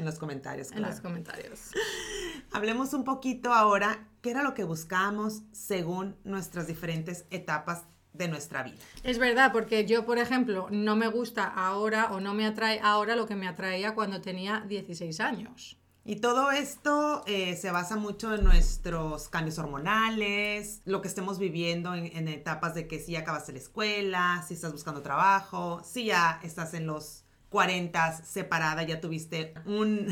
En 0.00 0.06
los 0.06 0.18
comentarios, 0.18 0.68
en 0.68 0.78
claro. 0.78 0.94
los 0.94 1.02
comentarios. 1.02 1.60
Hablemos 2.52 2.94
un 2.94 3.04
poquito 3.04 3.52
ahora 3.52 4.08
qué 4.22 4.30
era 4.30 4.42
lo 4.42 4.54
que 4.54 4.64
buscábamos 4.64 5.42
según 5.52 6.16
nuestras 6.24 6.66
diferentes 6.66 7.26
etapas 7.30 7.82
de 8.14 8.26
nuestra 8.26 8.62
vida. 8.62 8.78
Es 9.04 9.18
verdad, 9.18 9.52
porque 9.52 9.84
yo, 9.84 10.06
por 10.06 10.16
ejemplo, 10.16 10.68
no 10.70 10.96
me 10.96 11.06
gusta 11.06 11.44
ahora 11.44 12.12
o 12.12 12.20
no 12.20 12.32
me 12.32 12.46
atrae 12.46 12.80
ahora 12.82 13.14
lo 13.14 13.26
que 13.26 13.36
me 13.36 13.46
atraía 13.46 13.94
cuando 13.94 14.22
tenía 14.22 14.64
16 14.66 15.20
años. 15.20 15.76
Y 16.02 16.16
todo 16.16 16.50
esto 16.50 17.22
eh, 17.26 17.56
se 17.56 17.70
basa 17.70 17.96
mucho 17.96 18.34
en 18.34 18.42
nuestros 18.42 19.28
cambios 19.28 19.58
hormonales, 19.58 20.80
lo 20.86 21.02
que 21.02 21.08
estemos 21.08 21.38
viviendo 21.38 21.94
en, 21.94 22.06
en 22.16 22.26
etapas 22.26 22.74
de 22.74 22.88
que 22.88 23.00
si 23.00 23.12
ya 23.12 23.18
acabaste 23.18 23.52
la 23.52 23.58
escuela, 23.58 24.42
si 24.48 24.54
estás 24.54 24.72
buscando 24.72 25.02
trabajo, 25.02 25.82
si 25.84 26.06
ya 26.06 26.40
estás 26.42 26.72
en 26.72 26.86
los 26.86 27.24
40 27.50 28.24
separada, 28.24 28.82
ya 28.84 29.00
tuviste 29.00 29.54
un, 29.66 30.06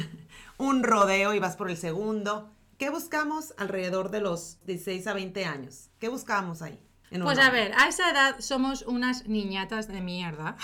un 0.59 0.83
rodeo 0.83 1.35
y 1.35 1.39
vas 1.39 1.57
por 1.57 1.71
el 1.71 1.77
segundo. 1.77 2.51
¿Qué 2.77 2.91
buscamos 2.91 3.55
alrededor 3.57 4.11
de 4.11 4.21
los 4.21 4.59
16 4.67 5.07
a 5.07 5.15
20 5.15 5.45
años? 5.47 5.91
¿Qué 5.99 6.09
buscamos 6.09 6.63
ahí? 6.63 6.79
Pues 7.11 7.39
a 7.39 7.51
ver, 7.51 7.73
a 7.77 7.89
esa 7.89 8.11
edad 8.11 8.37
somos 8.39 8.83
unas 8.83 9.27
niñatas 9.27 9.89
de 9.89 10.03
mierda 10.03 10.57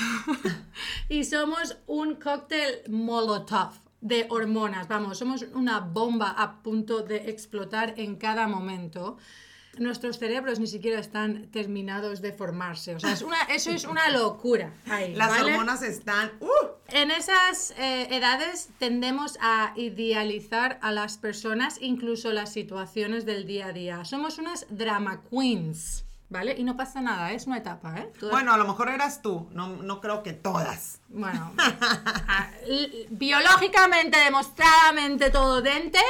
y 1.08 1.24
somos 1.24 1.78
un 1.86 2.16
cóctel 2.16 2.82
molotov 2.88 3.72
de 4.02 4.26
hormonas, 4.28 4.86
vamos, 4.86 5.16
somos 5.16 5.42
una 5.54 5.80
bomba 5.80 6.34
a 6.36 6.62
punto 6.62 7.00
de 7.00 7.30
explotar 7.30 7.94
en 7.96 8.16
cada 8.16 8.46
momento. 8.46 9.16
Nuestros 9.78 10.18
cerebros 10.18 10.58
ni 10.60 10.66
siquiera 10.66 10.98
están 11.00 11.46
terminados 11.50 12.20
de 12.22 12.32
formarse, 12.32 12.94
o 12.94 13.00
sea, 13.00 13.12
es 13.12 13.22
una- 13.22 13.42
eso 13.44 13.70
es 13.70 13.84
una 13.84 14.08
locura. 14.10 14.72
ahí, 14.88 15.14
Las 15.14 15.30
¿vale? 15.30 15.52
hormonas 15.52 15.82
están... 15.82 16.32
¡uh! 16.40 16.48
En 16.88 17.10
esas 17.10 17.72
eh, 17.78 18.08
edades 18.14 18.68
tendemos 18.78 19.36
a 19.40 19.72
idealizar 19.76 20.78
a 20.82 20.92
las 20.92 21.16
personas, 21.18 21.78
incluso 21.80 22.32
las 22.32 22.52
situaciones 22.52 23.24
del 23.26 23.46
día 23.46 23.66
a 23.68 23.72
día. 23.72 24.04
Somos 24.04 24.38
unas 24.38 24.66
drama 24.68 25.22
queens, 25.30 26.04
¿vale? 26.28 26.54
Y 26.58 26.62
no 26.62 26.76
pasa 26.76 27.00
nada, 27.00 27.32
es 27.32 27.46
una 27.46 27.58
etapa, 27.58 27.96
¿eh? 27.98 28.10
Todas- 28.20 28.32
Bueno, 28.32 28.52
a 28.52 28.58
lo 28.58 28.66
mejor 28.66 28.90
eras 28.90 29.22
tú, 29.22 29.48
no, 29.52 29.68
no 29.76 30.00
creo 30.00 30.22
que 30.22 30.34
todas. 30.34 31.00
Bueno, 31.08 31.52
a- 32.28 32.50
biológicamente, 33.10 34.18
demostradamente 34.18 35.30
todo 35.30 35.62
dente. 35.62 36.00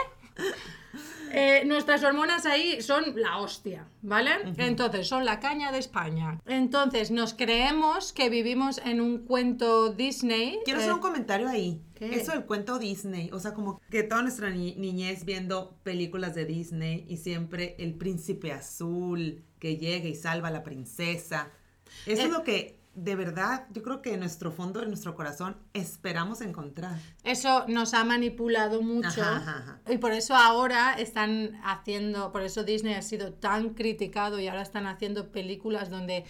Eh, 1.35 1.65
nuestras 1.67 2.03
hormonas 2.05 2.47
ahí 2.47 2.81
son 2.83 3.03
la 3.17 3.39
hostia, 3.39 3.87
¿vale? 4.03 4.31
Entonces, 4.57 5.07
son 5.09 5.25
la 5.25 5.41
caña 5.41 5.73
de 5.73 5.79
España. 5.79 6.41
Entonces, 6.47 7.11
nos 7.11 7.35
creemos 7.35 8.13
que 8.13 8.29
vivimos 8.31 8.79
en 8.85 9.01
un 9.01 9.19
cuento 9.27 9.91
Disney. 9.91 10.59
Quiero 10.65 10.81
eh, 10.81 10.83
hacer 10.83 10.95
un 10.95 11.01
comentario 11.01 11.49
ahí. 11.49 11.83
¿Qué? 11.95 12.15
Eso 12.17 12.33
del 12.33 12.45
cuento 12.45 12.79
Disney, 12.79 13.31
o 13.33 13.39
sea, 13.41 13.55
como 13.55 13.81
que 13.91 14.03
toda 14.03 14.23
nuestra 14.23 14.51
ni- 14.51 14.75
niñez 14.77 15.25
viendo 15.25 15.77
películas 15.83 16.35
de 16.35 16.45
Disney 16.45 17.05
y 17.09 17.19
siempre 17.19 17.77
el 17.79 17.95
príncipe 17.95 18.53
azul 18.53 19.45
que 19.59 19.77
llega 19.77 20.09
y 20.09 20.15
salva 20.15 20.49
a 20.49 20.51
la 20.51 20.63
princesa. 20.65 21.51
Eso 22.07 22.23
Eh. 22.23 22.25
es 22.25 22.31
lo 22.31 22.43
que 22.43 22.81
de 22.95 23.17
verdad 23.17 23.67
yo 23.73 23.83
creo 23.83 24.03
que 24.03 24.15
en 24.15 24.21
nuestro 24.21 24.53
fondo 24.53 24.81
de 24.81 24.87
nuestro 24.87 25.15
corazón 25.15 25.57
esperamos 25.73 26.41
encontrar. 26.41 26.99
Eso 27.25 27.65
nos 27.69 27.95
ha 27.95 28.05
manipulado 28.05 28.83
mucho 28.83 29.23
Ajá, 29.23 29.37
ajá, 29.37 29.79
ajá. 29.85 29.93
y 29.93 29.99
por 29.99 30.13
eso 30.13 30.35
ahora 30.35 30.95
están 30.95 31.61
haciendo, 31.65 32.31
por 32.33 32.43
eso 32.43 32.63
Disney 32.65 32.95
ha 32.95 33.03
sido 33.03 33.33
tan 33.33 33.71
criticado 33.71 34.39
y 34.41 34.49
ahora 34.49 34.63
están 34.63 34.87
haciendo 34.87 35.31
películas 35.33 35.91
donde 35.91 36.25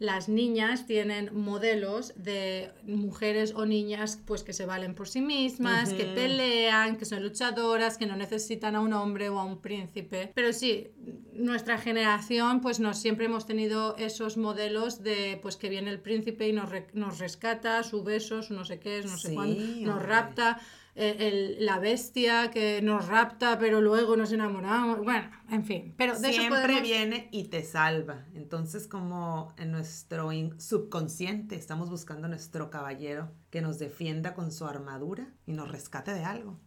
las 0.00 0.28
niñas 0.30 0.86
tienen 0.86 1.30
modelos 1.38 2.14
de 2.16 2.70
mujeres 2.84 3.52
o 3.54 3.66
niñas 3.66 4.18
pues 4.24 4.42
que 4.42 4.52
se 4.54 4.64
valen 4.66 4.94
por 4.94 5.06
sí 5.08 5.20
mismas, 5.20 5.92
que 5.92 6.06
pelean, 6.06 6.96
que 6.96 7.04
son 7.04 7.22
luchadoras, 7.22 7.98
que 7.98 8.06
no 8.06 8.16
necesitan 8.16 8.74
a 8.76 8.80
un 8.80 8.94
hombre 8.94 9.28
o 9.28 9.38
a 9.38 9.44
un 9.44 9.60
príncipe. 9.60 10.32
Pero 10.34 10.54
sí, 10.54 10.88
nuestra 11.34 11.76
generación 11.76 12.62
pues 12.62 12.80
nos 12.80 12.96
siempre 12.98 13.26
hemos 13.26 13.44
tenido 13.46 13.94
esos 13.98 14.38
modelos 14.38 15.02
de 15.02 15.38
pues 15.42 15.56
que 15.56 15.68
viene 15.68 15.90
el 15.90 16.00
príncipe 16.00 16.48
y 16.48 16.52
nos, 16.54 16.70
re- 16.70 16.88
nos 16.94 17.18
rescata, 17.18 17.82
su 17.82 18.02
beso, 18.02 18.42
su 18.42 18.54
no 18.54 18.64
sé 18.64 18.80
qué, 18.80 19.02
no 19.04 19.18
sé 19.18 19.34
cuándo, 19.34 19.60
nos 19.60 19.94
hombre. 19.96 20.06
rapta. 20.08 20.60
Eh, 20.96 21.16
el- 21.58 21.64
la 21.66 21.78
bestia 21.78 22.50
que 22.50 22.82
nos 22.82 23.06
rapta 23.08 23.58
pero 23.58 23.80
luego 23.80 24.16
nos 24.16 24.32
enamoramos 24.32 24.98
bueno 25.04 25.30
en 25.50 25.64
fin 25.64 25.94
pero 25.96 26.18
de 26.18 26.28
eso 26.30 26.40
Siempre 26.40 26.60
podemos- 26.62 26.82
viene 26.82 27.28
y 27.30 27.44
te 27.44 27.62
salva. 27.62 28.26
Entonces, 28.34 28.86
como 28.88 29.54
en 29.56 29.70
nuestro 29.72 30.30
subconsciente 30.58 31.54
estamos 31.56 31.90
buscando 31.90 32.26
a 32.26 32.28
nuestro 32.30 32.70
caballero 32.70 33.30
que 33.50 33.60
nos 33.60 33.78
defienda 33.78 34.34
con 34.34 34.50
su 34.52 34.64
armadura 34.66 35.28
y 35.46 35.52
nos 35.52 35.70
rescate 35.70 36.12
de 36.14 36.24
algo. 36.24 36.58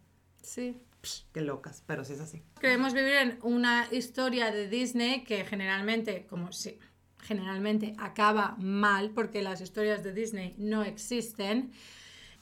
sí 0.42 0.80
Psh, 1.02 1.24
qué 1.34 1.42
locas, 1.42 1.82
pero 1.86 2.02
sí 2.02 2.14
es 2.14 2.20
así. 2.20 2.42
Queremos 2.60 2.94
vivir 2.94 3.12
en 3.16 3.38
una 3.42 3.86
historia 3.92 4.50
de 4.50 4.68
Disney 4.70 5.22
que 5.24 5.44
generalmente, 5.44 6.24
como 6.30 6.50
sí, 6.50 6.78
generalmente 7.20 7.94
acaba 7.98 8.56
mal 8.58 9.10
porque 9.10 9.42
las 9.42 9.60
historias 9.60 10.02
de 10.02 10.14
Disney 10.14 10.54
no 10.56 10.82
existen. 10.82 11.72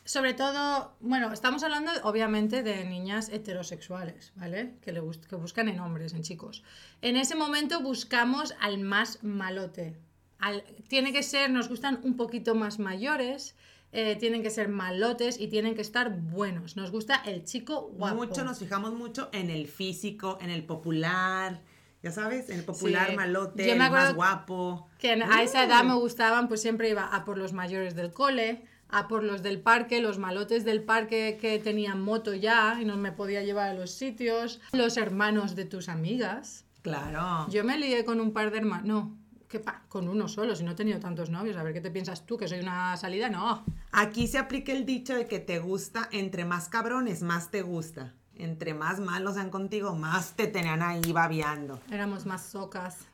Sobre 0.04 0.34
todo, 0.34 0.96
bueno, 1.00 1.32
estamos 1.32 1.62
hablando 1.62 1.92
obviamente 2.02 2.62
de 2.64 2.84
niñas 2.84 3.28
heterosexuales, 3.28 4.32
¿vale? 4.34 4.74
Que, 4.82 4.90
le 4.92 5.00
bus- 5.00 5.18
que 5.28 5.36
buscan 5.36 5.68
en 5.68 5.78
hombres, 5.78 6.12
en 6.12 6.22
chicos. 6.22 6.64
En 7.02 7.16
ese 7.16 7.36
momento 7.36 7.80
buscamos 7.80 8.54
al 8.60 8.78
más 8.78 9.22
malote. 9.22 9.96
Al- 10.40 10.64
tiene 10.88 11.12
que 11.12 11.22
ser, 11.22 11.50
nos 11.50 11.68
gustan 11.68 12.00
un 12.02 12.16
poquito 12.16 12.56
más 12.56 12.80
mayores, 12.80 13.54
eh, 13.92 14.16
tienen 14.16 14.42
que 14.42 14.50
ser 14.50 14.68
malotes 14.68 15.38
y 15.38 15.46
tienen 15.46 15.76
que 15.76 15.82
estar 15.82 16.10
buenos. 16.10 16.76
Nos 16.76 16.90
gusta 16.90 17.16
el 17.24 17.44
chico 17.44 17.82
guapo. 17.94 18.16
Mucho 18.16 18.42
nos 18.42 18.58
fijamos 18.58 18.92
mucho 18.94 19.28
en 19.32 19.50
el 19.50 19.68
físico, 19.68 20.36
en 20.40 20.50
el 20.50 20.64
popular, 20.64 21.60
ya 22.02 22.10
sabes, 22.10 22.50
en 22.50 22.58
el 22.58 22.64
popular 22.64 23.10
Sí. 23.10 23.16
malote, 23.16 23.70
el 23.70 23.78
más 23.78 24.14
guapo. 24.14 24.88
que 24.98 25.12
en- 25.12 25.22
a 25.22 25.42
esa 25.44 25.62
edad 25.64 25.84
Uh. 25.84 25.88
me 25.90 25.94
gustaban, 25.94 26.48
pues 26.48 26.60
siempre 26.60 26.88
iba 26.88 27.04
a 27.06 27.24
por 27.24 27.38
los 27.38 27.52
mayores 27.52 27.94
del 27.94 28.12
cole, 28.12 28.64
a 28.92 29.08
por 29.08 29.24
los 29.24 29.42
del 29.42 29.60
parque, 29.60 30.00
los 30.00 30.18
malotes 30.18 30.64
del 30.64 30.84
parque 30.84 31.38
que 31.40 31.58
tenían 31.58 32.00
moto 32.00 32.34
ya 32.34 32.78
y 32.80 32.84
no 32.84 32.96
me 32.96 33.10
podía 33.10 33.42
llevar 33.42 33.70
a 33.70 33.74
los 33.74 33.90
sitios, 33.90 34.60
los 34.72 34.96
hermanos 34.98 35.56
de 35.56 35.64
tus 35.64 35.88
amigas. 35.88 36.66
Claro. 36.82 37.48
Yo 37.50 37.64
me 37.64 37.78
lié 37.78 38.04
con 38.04 38.20
un 38.20 38.32
par 38.32 38.50
de 38.50 38.58
hermanos, 38.58 38.86
no, 38.86 39.16
¿qué 39.48 39.60
pa? 39.60 39.82
con 39.88 40.08
uno 40.08 40.28
solo, 40.28 40.54
si 40.54 40.62
no 40.62 40.72
he 40.72 40.74
tenido 40.74 41.00
tantos 41.00 41.30
novios, 41.30 41.56
a 41.56 41.62
ver 41.62 41.72
qué 41.72 41.80
te 41.80 41.90
piensas 41.90 42.26
tú, 42.26 42.36
que 42.36 42.48
soy 42.48 42.60
una 42.60 42.96
salida, 42.98 43.30
no. 43.30 43.64
Aquí 43.92 44.28
se 44.28 44.38
aplica 44.38 44.72
el 44.72 44.84
dicho 44.84 45.14
de 45.14 45.26
que 45.26 45.38
te 45.38 45.58
gusta, 45.58 46.08
entre 46.12 46.44
más 46.44 46.68
cabrones, 46.68 47.22
más 47.22 47.50
te 47.50 47.62
gusta. 47.62 48.14
Entre 48.34 48.74
más 48.74 48.98
malos 48.98 49.34
sean 49.34 49.50
contigo, 49.50 49.94
más 49.94 50.34
te 50.34 50.46
tenían 50.46 50.82
ahí 50.82 51.12
babeando. 51.12 51.80
Éramos 51.90 52.26
más 52.26 52.42
socas. 52.42 53.06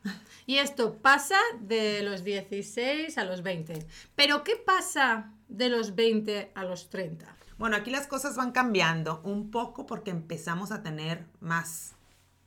Y 0.47 0.57
esto 0.59 0.95
pasa 0.95 1.37
de 1.61 2.03
los 2.03 2.25
16 2.25 3.19
a 3.19 3.25
los 3.25 3.43
20. 3.43 3.87
Pero 4.15 4.45
¿qué 4.45 4.57
pasa 4.57 5.35
de 5.49 5.69
los 5.69 5.95
20 5.95 6.53
a 6.55 6.65
los 6.65 6.91
30? 6.91 7.37
Bueno, 7.59 7.77
aquí 7.77 7.91
las 7.91 8.07
cosas 8.07 8.37
van 8.37 8.53
cambiando 8.53 9.21
un 9.25 9.51
poco 9.51 9.85
porque 9.87 10.11
empezamos 10.11 10.71
a 10.71 10.83
tener 10.83 11.27
más 11.41 11.97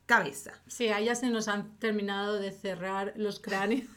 cabeza. 0.06 0.52
Sí, 0.66 0.88
a 0.88 0.98
ellas 0.98 1.20
se 1.20 1.30
nos 1.30 1.48
han 1.48 1.78
terminado 1.78 2.38
de 2.38 2.50
cerrar 2.50 3.12
los 3.16 3.40
cráneos 3.40 3.88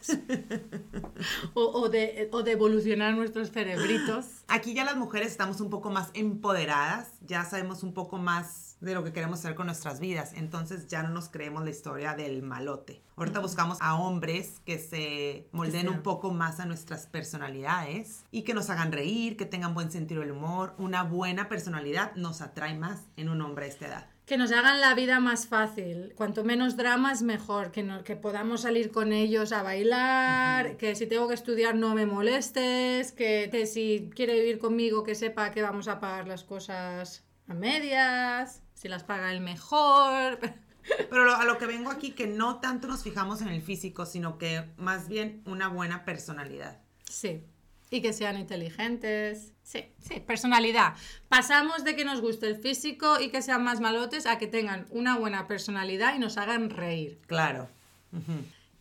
o, 1.54 1.62
o 1.62 1.90
de, 1.90 2.30
o 2.32 2.44
de 2.44 2.52
evolucionar 2.52 3.16
nuestros 3.16 3.52
cerebritos. 3.52 4.26
Aquí 4.48 4.74
ya 4.74 4.86
las 4.86 4.98
mujeres 4.98 5.32
estamos 5.32 5.62
un 5.62 5.70
poco 5.70 5.90
más 5.90 6.12
empoderadas, 6.14 7.12
ya 7.22 7.44
sabemos 7.46 7.84
un 7.84 7.94
poco 7.94 8.18
más 8.18 8.65
de 8.82 8.94
lo 8.94 9.04
que 9.04 9.14
queremos 9.14 9.40
hacer 9.40 9.56
con 9.56 9.66
nuestras 9.68 10.00
vidas, 10.00 10.34
entonces 10.36 10.88
ya 10.88 11.02
no 11.02 11.10
nos 11.10 11.30
creemos 11.30 11.64
la 11.64 11.70
historia 11.72 12.14
del 12.14 12.42
malote. 12.44 13.02
Ahorita 13.16 13.40
buscamos 13.40 13.78
a 13.82 13.96
hombres 13.96 14.62
que 14.66 14.78
se 14.78 15.48
moldeen 15.52 15.84
Sí. 15.88 15.94
un 15.94 16.02
poco 16.04 16.32
más 16.32 16.60
a 16.60 16.66
nuestras 16.66 17.08
personalidades 17.08 18.26
y 18.32 18.44
que 18.44 18.54
nos 18.54 18.70
hagan 18.70 18.92
reír, 18.92 19.38
que 19.38 19.46
tengan 19.46 19.74
buen 19.74 19.92
sentido 19.92 20.22
del 20.22 20.32
humor. 20.32 20.76
Una 20.78 21.04
buena 21.04 21.48
personalidad 21.50 22.14
nos 22.16 22.42
atrae 22.42 22.76
más 22.78 23.04
en 23.16 23.30
un 23.30 23.42
hombre 23.42 23.66
a 23.66 23.70
esta 23.70 23.88
edad. 23.88 24.10
Que 24.26 24.38
nos 24.38 24.52
hagan 24.52 24.82
la 24.82 24.96
vida 24.96 25.20
más 25.20 25.48
fácil. 25.48 26.14
Cuanto 26.16 26.44
menos 26.44 26.76
dramas, 26.78 27.22
mejor. 27.22 27.72
Que, 27.72 27.84
no- 27.84 28.04
que 28.04 28.16
podamos 28.16 28.62
salir 28.62 28.92
con 28.92 29.14
ellos 29.14 29.52
a 29.52 29.62
bailar. 29.62 30.78
Que 30.78 30.96
si 30.96 31.06
tengo 31.06 31.28
que 31.28 31.36
estudiar, 31.36 31.76
no 31.76 31.94
me 31.94 32.08
molestes. 32.08 33.12
Que, 33.12 33.50
que 33.52 33.68
si 33.68 34.10
quiere 34.16 34.34
vivir 34.34 34.58
conmigo, 34.58 35.04
que 35.04 35.14
sepa 35.14 35.52
que 35.52 35.62
vamos 35.62 35.88
a 35.88 36.00
pagar 36.00 36.28
las 36.28 36.44
cosas 36.44 37.24
a 37.48 37.54
medias, 37.54 38.64
si 38.86 38.90
las 38.90 39.04
paga 39.04 39.32
el 39.32 39.42
mejor. 39.42 40.38
Pero 41.10 41.26
lo- 41.26 41.36
a 41.36 41.44
lo 41.46 41.58
que 41.58 41.66
vengo 41.66 41.90
aquí, 41.90 42.12
que 42.12 42.28
no 42.28 42.60
tanto 42.60 42.88
nos 42.88 43.02
fijamos 43.02 43.42
en 43.42 43.48
el 43.48 43.64
físico, 43.64 44.06
sino 44.06 44.38
que 44.38 44.64
más 44.78 45.08
bien 45.08 45.42
una 45.48 45.70
buena 45.70 46.06
personalidad. 46.06 46.78
Sí. 47.10 47.42
Y 47.90 48.04
que 48.04 48.14
sean 48.14 48.38
inteligentes. 48.38 49.54
Sí, 49.64 49.86
sí, 50.00 50.20
personalidad. 50.20 50.94
Pasamos 51.30 51.84
de 51.84 51.96
que 51.96 52.06
nos 52.06 52.22
guste 52.22 52.46
el 52.46 52.58
físico 52.58 53.20
y 53.20 53.30
que 53.30 53.42
sean 53.42 53.64
más 53.64 53.80
malotes 53.80 54.28
a 54.28 54.38
que 54.38 54.46
tengan 54.46 54.86
una 54.92 55.18
buena 55.18 55.48
personalidad 55.48 56.14
y 56.16 56.20
nos 56.20 56.38
hagan 56.38 56.70
reír. 56.70 57.20
Claro. 57.26 57.68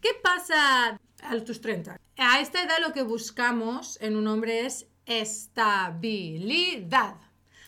¿Qué 0.02 0.10
pasa 0.22 1.00
a 1.22 1.40
tus 1.46 1.62
30? 1.62 1.98
A 2.18 2.40
esta 2.40 2.62
edad 2.62 2.76
lo 2.86 2.92
que 2.92 3.00
buscamos 3.02 3.96
en 4.02 4.16
un 4.16 4.26
hombre 4.26 4.66
es 4.66 4.86
estabilidad. 5.06 7.16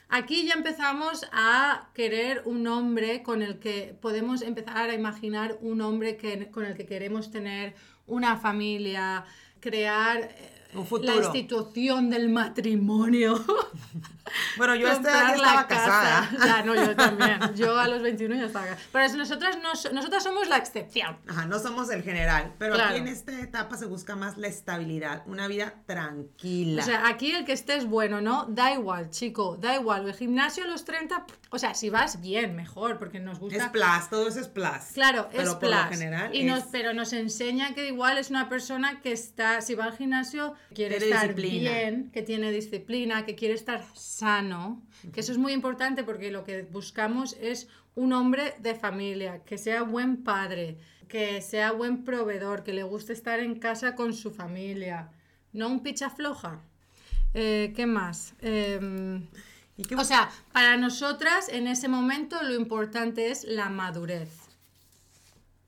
Aquí 0.09 0.47
ya 0.47 0.55
empezamos 0.55 1.27
a 1.33 1.89
querer 1.93 2.43
un 2.45 2.67
hombre 2.69 3.25
con 3.25 3.43
el 3.43 3.59
que 3.59 3.97
podemos 4.01 4.43
empezar 4.43 4.89
a 4.89 4.95
imaginar 4.95 5.59
un 5.61 5.81
hombre 5.81 6.17
que, 6.17 6.51
con 6.51 6.65
el 6.65 6.77
que 6.77 6.87
queremos 6.87 7.33
tener 7.33 7.75
una 8.07 8.37
familia, 8.37 9.25
crear 9.59 10.21
eh, 10.21 10.66
Un 10.77 10.87
futuro. 10.87 11.13
la 11.13 11.21
institución 11.21 12.11
del 12.11 12.29
matrimonio. 12.29 13.43
Bueno, 14.57 14.75
yo 14.75 14.89
a 14.89 14.93
esta 14.93 15.11
edad 15.13 15.35
estaba 15.37 15.67
casa. 15.69 16.29
casada. 16.33 16.47
Ya, 16.47 16.63
no, 16.65 16.75
yo 16.75 16.97
también. 16.97 17.39
Yo 17.55 17.79
a 17.79 17.87
los 17.87 18.03
21 18.03 18.35
ya 18.35 18.47
estaba 18.47 18.67
casada. 18.67 18.89
Pero 18.91 19.15
nosotras, 19.19 19.59
no, 19.63 19.77
so- 19.77 19.93
nosotras 19.93 20.25
somos 20.25 20.49
la 20.49 20.57
excepción. 20.57 21.17
Ajá, 21.29 21.47
no 21.47 21.61
somos 21.61 21.89
el 21.91 22.03
general, 22.03 22.53
pero 22.59 22.75
Claro. 22.75 22.91
aquí 22.91 22.99
en 22.99 23.07
esta 23.07 23.39
etapa 23.41 23.77
se 23.77 23.87
busca 23.87 24.17
más 24.17 24.37
la 24.37 24.49
estabilidad, 24.49 25.23
una 25.27 25.47
vida 25.47 25.75
tranquila. 25.87 26.83
O 26.83 26.85
sea, 26.85 27.07
aquí 27.07 27.31
el 27.31 27.45
que 27.45 27.53
estés 27.53 27.87
bueno, 27.87 28.21
¿no? 28.21 28.47
Da 28.49 28.73
igual, 28.73 29.11
chico, 29.11 29.57
da 29.59 29.77
igual. 29.77 30.09
El 30.09 30.15
gimnasio 30.15 30.65
a 30.65 30.67
los 30.67 30.85
30, 30.85 31.25
o 31.57 31.59
sea, 31.59 31.75
si 31.75 31.91
vas 31.91 32.21
bien, 32.21 32.55
mejor, 32.55 32.99
porque 32.99 33.19
nos 33.19 33.39
gusta. 33.41 33.65
es 33.65 33.71
plus, 33.71 34.09
todo 34.09 34.29
eso 34.29 34.39
es 34.41 34.49
plus. 34.49 34.93
Claro, 34.95 35.29
pero 35.33 35.43
es 35.43 35.55
por 35.57 35.69
lo 35.69 35.85
general 35.89 36.35
y 36.35 36.41
es- 36.41 36.47
nos, 36.47 36.65
pero 36.65 36.95
nos 36.95 37.13
enseña 37.13 37.75
que 37.75 37.89
igual 37.89 38.19
es 38.19 38.31
una 38.31 38.49
persona 38.49 39.01
que 39.03 39.11
está, 39.13 39.61
si 39.61 39.75
va 39.75 39.85
al 39.85 39.97
gimnasio, 39.97 40.55
quiere 40.75 40.99
Tiene 40.99 41.13
estar 41.15 41.35
disciplina. 41.35 41.71
bien, 41.73 42.11
que 42.13 42.23
tiene 42.23 42.53
disciplina, 42.53 43.25
que 43.27 43.35
quiere 43.35 43.55
estar 43.55 43.85
sano, 43.95 44.83
que 45.13 45.21
eso 45.21 45.33
es 45.33 45.39
muy 45.39 45.53
importante 45.53 46.05
porque 46.05 46.31
lo 46.31 46.45
que 46.45 46.63
buscamos 46.63 47.37
es 47.41 47.69
un 47.95 48.13
hombre 48.13 48.55
de 48.61 48.75
familia, 48.75 49.43
que 49.45 49.59
sea 49.59 49.83
buen 49.83 50.23
padre, 50.23 50.77
que 51.09 51.41
sea 51.41 51.73
buen 51.73 52.05
proveedor, 52.05 52.63
que 52.63 52.73
le 52.73 52.83
guste 52.83 53.13
estar 53.13 53.41
en 53.41 53.59
casa 53.59 53.95
con 53.95 54.13
su 54.13 54.31
familia, 54.33 55.11
no 55.53 55.69
un 55.69 55.81
picha 55.83 56.11
floja. 56.11 56.61
Eh, 57.35 57.73
¿Qué 57.77 57.87
más? 57.87 58.35
Em, 58.41 59.27
¿Y 59.77 59.85
qué 59.85 59.95
o 59.95 60.05
sea, 60.05 60.31
para 60.53 60.77
nosotras 60.77 61.49
en 61.49 61.67
ese 61.67 61.89
momento 61.89 62.43
lo 62.43 62.55
importante 62.55 63.31
es 63.31 63.45
la 63.45 63.69
madurez. 63.69 64.31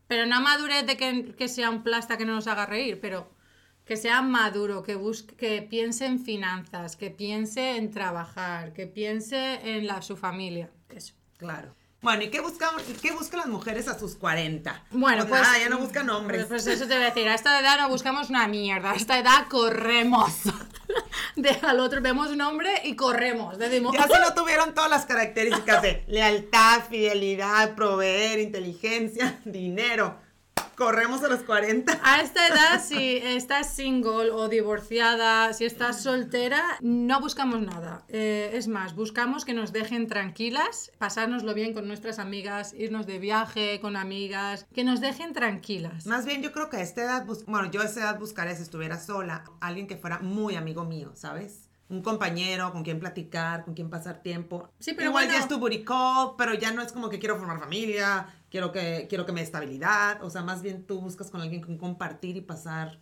Pero 0.06 0.24
no 0.24 0.40
madurez 0.40 0.86
de 0.86 0.96
que, 0.96 1.34
que 1.36 1.48
sea 1.48 1.68
un 1.68 1.82
plasta 1.82 2.16
que 2.16 2.24
no 2.24 2.34
nos 2.34 2.46
haga 2.46 2.64
reír, 2.64 2.98
pero 3.00 3.30
que 3.84 3.96
sea 3.96 4.20
maduro, 4.22 4.82
que 4.82 4.94
busque, 4.94 5.34
que 5.34 5.62
piense 5.62 6.06
en 6.06 6.18
finanzas, 6.18 6.96
que 6.96 7.10
piense 7.10 7.76
en 7.76 7.90
trabajar, 7.90 8.72
que 8.74 8.86
piense 8.86 9.60
en 9.62 9.86
la, 9.86 10.02
su 10.02 10.16
familia. 10.16 10.70
Eso. 10.90 11.14
Claro. 11.38 11.74
Bueno, 12.00 12.22
¿y 12.22 12.30
qué 12.30 12.40
buscan, 12.40 12.70
qué 13.02 13.10
buscan 13.10 13.40
las 13.40 13.48
mujeres 13.48 13.88
a 13.88 13.98
sus 13.98 14.14
40? 14.14 14.84
Bueno, 14.92 15.26
pues, 15.26 15.40
pues, 15.40 15.42
nada, 15.42 15.58
ya 15.58 15.68
no 15.68 15.78
buscan 15.78 16.08
hombres. 16.10 16.46
Pues, 16.46 16.64
eso 16.68 16.86
te 16.86 16.94
voy 16.94 17.02
a 17.02 17.06
decir, 17.06 17.28
a 17.28 17.34
esta 17.34 17.58
edad 17.58 17.76
no 17.78 17.88
buscamos 17.88 18.30
una 18.30 18.46
mierda, 18.46 18.92
a 18.92 18.94
esta 18.94 19.18
edad 19.18 19.48
corremos. 19.48 20.32
Deja 21.36 21.70
al 21.70 21.80
otro, 21.80 22.00
vemos 22.00 22.28
un 22.30 22.40
hombre 22.40 22.70
y 22.84 22.94
corremos. 22.94 23.58
Decimos, 23.58 23.94
Ya 23.94 24.06
si 24.06 24.20
no 24.20 24.32
tuvieron 24.32 24.74
todas 24.74 24.90
las 24.90 25.06
características 25.06 25.82
de 25.82 26.04
lealtad, 26.06 26.82
fidelidad, 26.88 27.74
proveer, 27.74 28.38
inteligencia, 28.38 29.40
dinero. 29.44 30.20
Corremos 30.78 31.24
a 31.24 31.28
los 31.28 31.40
40. 31.40 31.98
A 32.04 32.20
esta 32.20 32.46
edad, 32.46 32.80
si 32.80 33.16
estás 33.16 33.74
single 33.74 34.30
o 34.30 34.48
divorciada, 34.48 35.52
si 35.52 35.64
estás 35.64 36.04
soltera, 36.04 36.62
no 36.80 37.20
buscamos 37.20 37.60
nada. 37.60 38.04
Eh, 38.06 38.52
es 38.52 38.68
más, 38.68 38.94
buscamos 38.94 39.44
que 39.44 39.54
nos 39.54 39.72
dejen 39.72 40.06
tranquilas, 40.06 40.92
pasárnoslo 40.98 41.52
bien 41.52 41.74
con 41.74 41.88
nuestras 41.88 42.20
amigas, 42.20 42.74
irnos 42.78 43.08
de 43.08 43.18
viaje 43.18 43.80
con 43.80 43.96
amigas, 43.96 44.68
que 44.72 44.84
nos 44.84 45.00
dejen 45.00 45.32
tranquilas. 45.32 46.06
Más 46.06 46.24
bien, 46.24 46.44
yo 46.44 46.52
creo 46.52 46.70
que 46.70 46.76
a 46.76 46.82
esta 46.82 47.02
edad, 47.02 47.26
bueno, 47.48 47.68
yo 47.72 47.80
a 47.80 47.84
esta 47.84 47.98
edad 47.98 48.16
buscaría 48.20 48.54
si 48.54 48.62
estuviera 48.62 49.00
sola, 49.00 49.42
alguien 49.58 49.88
que 49.88 49.96
fuera 49.96 50.20
muy 50.20 50.54
amigo 50.54 50.84
mío, 50.84 51.10
¿sabes? 51.16 51.67
Un 51.90 52.02
compañero 52.02 52.70
con 52.72 52.82
quien 52.84 53.00
platicar, 53.00 53.64
con 53.64 53.74
quien 53.74 53.88
pasar 53.88 54.22
tiempo. 54.22 54.68
Sí, 54.78 54.92
pero 54.92 55.08
Igual 55.08 55.24
bueno. 55.26 55.38
ya 55.38 55.42
es 55.44 55.48
tu 55.48 55.84
call, 55.84 56.34
pero 56.36 56.52
ya 56.54 56.70
no 56.72 56.82
es 56.82 56.92
como 56.92 57.08
que 57.08 57.18
quiero 57.18 57.36
formar 57.38 57.58
familia, 57.58 58.26
quiero 58.50 58.72
que, 58.72 59.06
quiero 59.08 59.24
que 59.24 59.32
me 59.32 59.40
dé 59.40 59.44
estabilidad. 59.46 60.22
O 60.22 60.28
sea, 60.30 60.42
más 60.42 60.60
bien 60.62 60.84
tú 60.86 61.00
buscas 61.00 61.30
con 61.30 61.40
alguien 61.40 61.62
con 61.62 61.78
compartir 61.78 62.36
y 62.36 62.42
pasar 62.42 62.98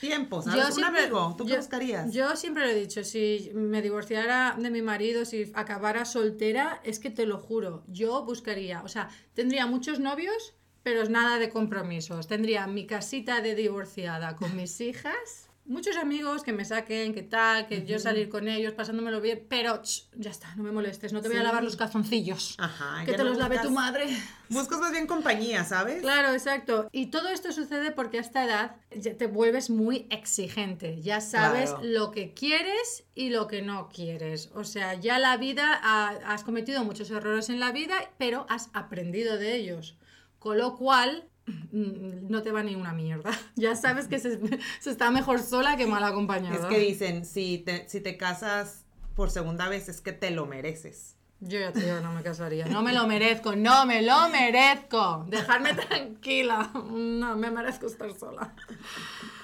tiempo, 0.00 0.40
¿sabes? 0.42 0.76
Un 0.76 0.84
amigo, 0.84 1.34
¿tú 1.36 1.44
qué 1.44 1.52
yo- 1.52 1.56
buscarías? 1.58 2.12
Yo 2.12 2.36
siempre 2.36 2.64
lo 2.64 2.70
he 2.70 2.74
dicho, 2.74 3.02
si 3.04 3.50
me 3.54 3.82
divorciara 3.82 4.56
de 4.58 4.70
mi 4.70 4.82
marido, 4.82 5.24
si 5.24 5.50
acabara 5.54 6.04
soltera, 6.04 6.80
es 6.84 7.00
que 7.00 7.10
te 7.10 7.26
lo 7.26 7.38
juro, 7.38 7.84
yo 7.88 8.24
buscaría, 8.24 8.82
o 8.82 8.88
sea, 8.88 9.08
tendría 9.34 9.66
muchos 9.66 9.98
novios, 9.98 10.54
pero 10.82 11.04
nada 11.10 11.38
de 11.38 11.50
compromisos. 11.50 12.26
Tendría 12.28 12.66
mi 12.66 12.86
casita 12.86 13.42
de 13.42 13.54
divorciada 13.54 14.36
con 14.36 14.56
mis 14.56 14.80
hijas, 14.80 15.49
muchos 15.70 15.96
amigos 15.96 16.42
que 16.42 16.52
me 16.52 16.64
saquen, 16.64 17.14
que 17.14 17.22
tal, 17.22 17.66
que 17.68 17.86
yo 17.86 17.98
salir 17.98 18.28
con 18.28 18.48
ellos, 18.48 18.72
pasándomelo 18.74 19.20
bien, 19.20 19.46
pero 19.48 19.80
ch, 19.82 20.08
ya 20.16 20.30
está, 20.30 20.54
no 20.56 20.62
me 20.64 20.72
molestes, 20.72 21.12
no 21.12 21.20
te 21.22 21.28
voy 21.28 21.38
a 21.38 21.42
lavar 21.42 21.62
los 21.62 21.76
calzoncillos. 21.76 22.56
Ajá, 22.58 23.04
que 23.06 23.12
te 23.12 23.18
no 23.18 23.24
los 23.24 23.38
lave 23.38 23.58
tu 23.60 23.70
madre. 23.70 24.06
Buscas 24.48 24.80
más 24.80 24.90
bien 24.90 25.06
compañía, 25.06 25.64
¿sabes? 25.64 26.02
Claro, 26.02 26.32
exacto. 26.32 26.88
Y 26.92 27.06
todo 27.06 27.28
esto 27.28 27.52
sucede 27.52 27.92
porque 27.92 28.18
a 28.18 28.20
esta 28.20 28.44
edad 28.44 28.76
ya 28.94 29.16
te 29.16 29.26
vuelves 29.28 29.70
muy 29.70 30.06
exigente. 30.10 31.00
Ya 31.00 31.20
sabes 31.20 31.70
Claro. 31.70 31.84
lo 31.86 32.10
que 32.10 32.34
quieres 32.34 33.04
y 33.14 33.30
lo 33.30 33.46
que 33.46 33.62
no 33.62 33.88
quieres. 33.88 34.50
O 34.54 34.64
sea, 34.64 34.94
ya 34.94 35.18
la 35.20 35.36
vida, 35.36 35.78
ha- 35.82 36.18
has 36.26 36.42
cometido 36.42 36.82
muchos 36.84 37.10
errores 37.10 37.48
en 37.48 37.60
la 37.60 37.70
vida, 37.72 37.94
pero 38.18 38.44
has 38.48 38.70
aprendido 38.72 39.38
de 39.38 39.54
ellos. 39.54 39.96
Con 40.40 40.58
lo 40.58 40.74
cual, 40.76 41.28
no 41.72 42.42
te 42.42 42.52
va 42.52 42.62
ni 42.62 42.74
una 42.74 42.92
mierda. 42.92 43.30
Ya 43.56 43.76
sabes 43.76 44.08
que 44.08 44.18
se, 44.18 44.38
se 44.80 44.90
está 44.90 45.10
mejor 45.10 45.40
sola 45.40 45.76
que 45.76 45.86
mal 45.86 46.04
acompañada. 46.04 46.56
Es 46.56 46.64
que 46.64 46.78
dicen, 46.78 47.24
si 47.24 47.58
te, 47.58 47.88
si 47.88 48.00
te 48.00 48.16
casas 48.16 48.84
por 49.14 49.30
segunda 49.30 49.68
vez 49.68 49.88
es 49.88 50.00
que 50.00 50.12
te 50.12 50.30
lo 50.30 50.46
mereces. 50.46 51.16
Yo 51.40 51.58
ya 51.58 51.72
te 51.72 51.80
digo, 51.80 52.00
no 52.00 52.12
me 52.12 52.22
casaría. 52.22 52.66
No 52.66 52.82
me 52.82 52.92
lo 52.92 53.06
merezco, 53.06 53.56
no 53.56 53.86
me 53.86 54.02
lo 54.02 54.28
merezco. 54.28 55.24
Dejarme 55.28 55.72
tranquila. 55.74 56.70
No, 56.74 57.34
me 57.36 57.50
merezco 57.50 57.86
estar 57.86 58.12
sola. 58.14 58.54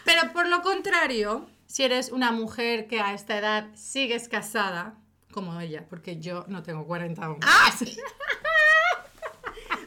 Pero 0.04 0.32
por 0.34 0.46
lo 0.46 0.60
contrario, 0.60 1.46
si 1.66 1.84
eres 1.84 2.12
una 2.12 2.32
mujer 2.32 2.86
que 2.86 3.00
a 3.00 3.14
esta 3.14 3.38
edad 3.38 3.68
sigues 3.74 4.28
casada, 4.28 4.98
como 5.32 5.58
ella, 5.58 5.86
porque 5.88 6.18
yo 6.20 6.44
no 6.48 6.62
tengo 6.62 6.86
40 6.86 7.24
aún. 7.24 7.38
¡Ah! 7.42 7.74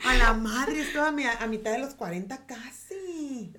A 0.09 0.15
la 0.15 0.33
madre, 0.33 0.81
estoy 0.81 1.01
a, 1.07 1.11
mi- 1.11 1.25
a 1.25 1.47
mitad 1.47 1.71
de 1.71 1.79
los 1.79 1.93
40 1.95 2.45
casi. 2.45 3.53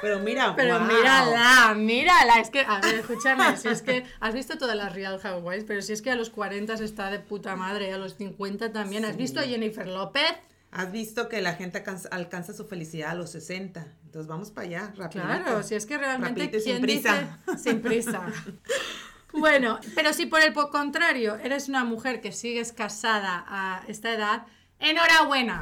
Pero 0.00 0.20
mira, 0.20 0.54
Pero 0.54 0.78
guau. 0.78 0.92
mírala, 0.92 1.74
mírala. 1.74 2.38
Es 2.40 2.50
que, 2.50 2.60
a 2.60 2.80
ver, 2.80 2.96
escúchame, 2.96 3.56
si 3.56 3.68
es 3.68 3.82
que 3.82 4.04
has 4.20 4.32
visto 4.34 4.56
todas 4.58 4.76
las 4.76 4.94
Real 4.94 5.18
Housewives, 5.18 5.64
pero 5.66 5.82
si 5.82 5.92
es 5.92 6.02
que 6.02 6.10
a 6.10 6.14
los 6.14 6.30
40 6.30 6.76
se 6.76 6.84
está 6.84 7.10
de 7.10 7.18
puta 7.18 7.56
madre, 7.56 7.88
y 7.88 7.90
a 7.90 7.98
los 7.98 8.14
50 8.16 8.72
también. 8.72 9.04
¿Has 9.04 9.12
Sí. 9.12 9.18
visto 9.18 9.40
a 9.40 9.42
Jennifer 9.44 9.86
López? 9.88 10.34
Has 10.70 10.90
visto 10.92 11.28
que 11.28 11.42
la 11.42 11.54
gente 11.54 11.78
alcanza, 11.78 12.08
alcanza 12.10 12.52
su 12.54 12.64
felicidad 12.66 13.10
a 13.10 13.14
los 13.14 13.30
60. 13.30 13.86
Entonces 14.04 14.28
vamos 14.28 14.50
para 14.50 14.66
allá, 14.68 14.92
rápido. 14.96 15.24
Claro, 15.24 15.62
si 15.62 15.74
es 15.74 15.84
que 15.84 15.98
realmente 15.98 16.44
y 16.44 16.60
sin 16.60 16.62
¿quién 16.78 16.82
prisa. 16.82 17.38
dice 17.48 17.58
sin 17.62 17.82
prisa? 17.82 18.26
Bueno, 19.34 19.80
pero 19.94 20.12
si 20.12 20.26
por 20.26 20.42
el 20.42 20.52
contrario 20.52 21.36
eres 21.36 21.68
una 21.70 21.84
mujer 21.84 22.20
que 22.20 22.32
sigues 22.32 22.70
casada 22.72 23.42
a 23.48 23.82
esta 23.88 24.12
edad, 24.12 24.42
enhorabuena. 24.82 25.60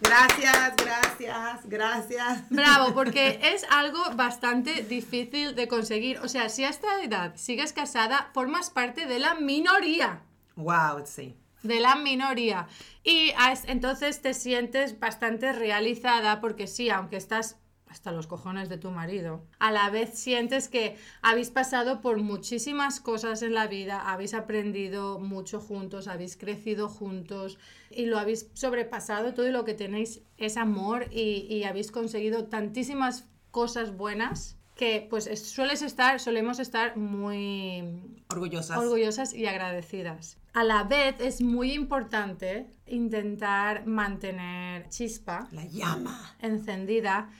Gracias, 0.00 0.74
gracias, 0.76 1.68
gracias. 1.68 2.50
Bravo, 2.50 2.94
porque 2.94 3.38
es 3.54 3.64
algo 3.70 3.98
bastante 4.14 4.82
difícil 4.82 5.54
de 5.54 5.68
conseguir. 5.68 6.18
O 6.18 6.28
sea, 6.28 6.48
si 6.48 6.64
a 6.64 6.68
esta 6.68 7.02
edad 7.02 7.34
sigues 7.36 7.72
casada, 7.72 8.30
formas 8.34 8.70
parte 8.70 9.06
de 9.06 9.18
la 9.18 9.34
minoría. 9.34 10.20
Wow, 10.56 11.04
sí. 11.04 11.36
de 11.62 11.80
la 11.80 11.96
minoría. 11.96 12.66
Y 13.04 13.32
entonces 13.66 14.22
te 14.22 14.34
sientes 14.34 14.98
bastante 14.98 15.52
realizada 15.52 16.40
porque 16.40 16.66
sí, 16.66 16.90
aunque 16.90 17.16
estás 17.16 17.56
hasta 17.88 18.12
los 18.12 18.26
cojones 18.26 18.68
de 18.68 18.78
tu 18.78 18.90
marido, 18.90 19.42
a 19.58 19.70
la 19.70 19.88
vez 19.90 20.18
sientes 20.18 20.68
que 20.68 20.96
habéis 21.22 21.50
pasado 21.50 22.00
por 22.00 22.18
muchísimas 22.18 23.00
cosas 23.00 23.42
en 23.42 23.54
la 23.54 23.66
vida, 23.68 24.10
habéis 24.12 24.34
aprendido 24.34 25.18
mucho 25.18 25.60
juntos, 25.60 26.08
habéis 26.08 26.36
crecido 26.36 26.88
juntos 26.88 27.58
y 27.90 28.06
lo 28.06 28.18
habéis 28.18 28.48
sobrepasado, 28.54 29.34
todo 29.34 29.48
y 29.48 29.52
lo 29.52 29.64
que 29.64 29.74
tenéis 29.74 30.20
es 30.36 30.56
amor 30.56 31.06
y, 31.12 31.46
y 31.48 31.64
habéis 31.64 31.90
conseguido 31.92 32.44
tantísimas 32.46 33.24
cosas 33.50 33.96
buenas 33.96 34.56
que 34.74 35.06
pues 35.08 35.26
es- 35.26 35.48
sueles 35.48 35.80
estar, 35.80 36.20
solemos 36.20 36.58
estar 36.58 36.98
muy 36.98 37.82
Orgullosas. 38.28 38.76
orgullosas 38.76 39.32
y 39.32 39.46
agradecidas. 39.46 40.36
A 40.52 40.64
la 40.64 40.82
vez 40.84 41.16
es 41.20 41.40
muy 41.40 41.72
importante 41.72 42.66
intentar 42.86 43.86
mantener 43.86 44.88
chispa 44.90 45.48
La 45.52 45.64
llama. 45.64 46.34
encendida, 46.40 47.30